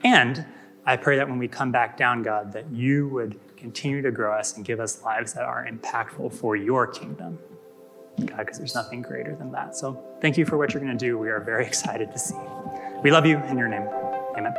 And 0.04 0.42
I 0.86 0.96
pray 0.96 1.18
that 1.18 1.28
when 1.28 1.38
we 1.38 1.48
come 1.48 1.70
back 1.70 1.98
down, 1.98 2.22
God, 2.22 2.50
that 2.54 2.70
you 2.70 3.08
would 3.08 3.38
continue 3.66 4.00
to 4.00 4.12
grow 4.12 4.32
us 4.32 4.56
and 4.56 4.64
give 4.64 4.78
us 4.78 5.02
lives 5.02 5.32
that 5.32 5.42
are 5.42 5.66
impactful 5.68 6.32
for 6.32 6.54
your 6.54 6.86
kingdom. 6.86 7.36
God, 8.24 8.36
because 8.38 8.58
there's 8.58 8.76
nothing 8.76 9.02
greater 9.02 9.34
than 9.34 9.50
that. 9.50 9.74
So 9.74 10.00
thank 10.20 10.38
you 10.38 10.46
for 10.46 10.56
what 10.56 10.72
you're 10.72 10.80
going 10.80 10.96
to 10.96 11.04
do. 11.04 11.18
We 11.18 11.30
are 11.30 11.40
very 11.40 11.66
excited 11.72 12.12
to 12.12 12.18
see. 12.18 12.36
We 13.02 13.10
love 13.10 13.26
you 13.26 13.38
in 13.38 13.58
your 13.58 13.68
name. 13.68 13.88
Amen. 14.36 14.54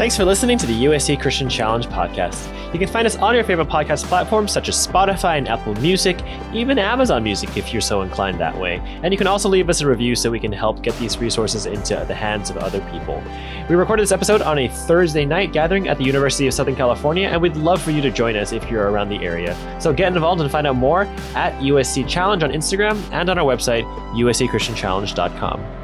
Thanks 0.00 0.16
for 0.16 0.24
listening 0.24 0.56
to 0.56 0.64
the 0.64 0.84
USC 0.86 1.20
Christian 1.20 1.46
Challenge 1.46 1.86
podcast. 1.88 2.72
You 2.72 2.78
can 2.78 2.88
find 2.88 3.06
us 3.06 3.16
on 3.16 3.34
your 3.34 3.44
favorite 3.44 3.68
podcast 3.68 4.04
platforms 4.04 4.50
such 4.50 4.70
as 4.70 4.86
Spotify 4.86 5.36
and 5.36 5.46
Apple 5.46 5.74
Music, 5.74 6.18
even 6.54 6.78
Amazon 6.78 7.22
Music 7.22 7.54
if 7.58 7.70
you're 7.70 7.82
so 7.82 8.00
inclined 8.00 8.40
that 8.40 8.58
way. 8.58 8.80
And 9.02 9.12
you 9.12 9.18
can 9.18 9.26
also 9.26 9.50
leave 9.50 9.68
us 9.68 9.82
a 9.82 9.86
review 9.86 10.16
so 10.16 10.30
we 10.30 10.40
can 10.40 10.52
help 10.52 10.80
get 10.80 10.96
these 10.96 11.18
resources 11.18 11.66
into 11.66 12.02
the 12.08 12.14
hands 12.14 12.48
of 12.48 12.56
other 12.56 12.80
people. 12.90 13.22
We 13.68 13.74
recorded 13.74 14.04
this 14.04 14.10
episode 14.10 14.40
on 14.40 14.56
a 14.56 14.68
Thursday 14.68 15.26
night 15.26 15.52
gathering 15.52 15.86
at 15.86 15.98
the 15.98 16.04
University 16.04 16.46
of 16.46 16.54
Southern 16.54 16.76
California, 16.76 17.28
and 17.28 17.42
we'd 17.42 17.56
love 17.56 17.82
for 17.82 17.90
you 17.90 18.00
to 18.00 18.10
join 18.10 18.36
us 18.36 18.52
if 18.52 18.70
you're 18.70 18.90
around 18.90 19.10
the 19.10 19.22
area. 19.22 19.54
So 19.82 19.92
get 19.92 20.14
involved 20.14 20.40
and 20.40 20.50
find 20.50 20.66
out 20.66 20.76
more 20.76 21.02
at 21.34 21.52
USC 21.60 22.08
Challenge 22.08 22.42
on 22.42 22.52
Instagram 22.52 22.98
and 23.12 23.28
on 23.28 23.38
our 23.38 23.44
website, 23.44 23.84
uscchristianchallenge.com. 24.14 25.79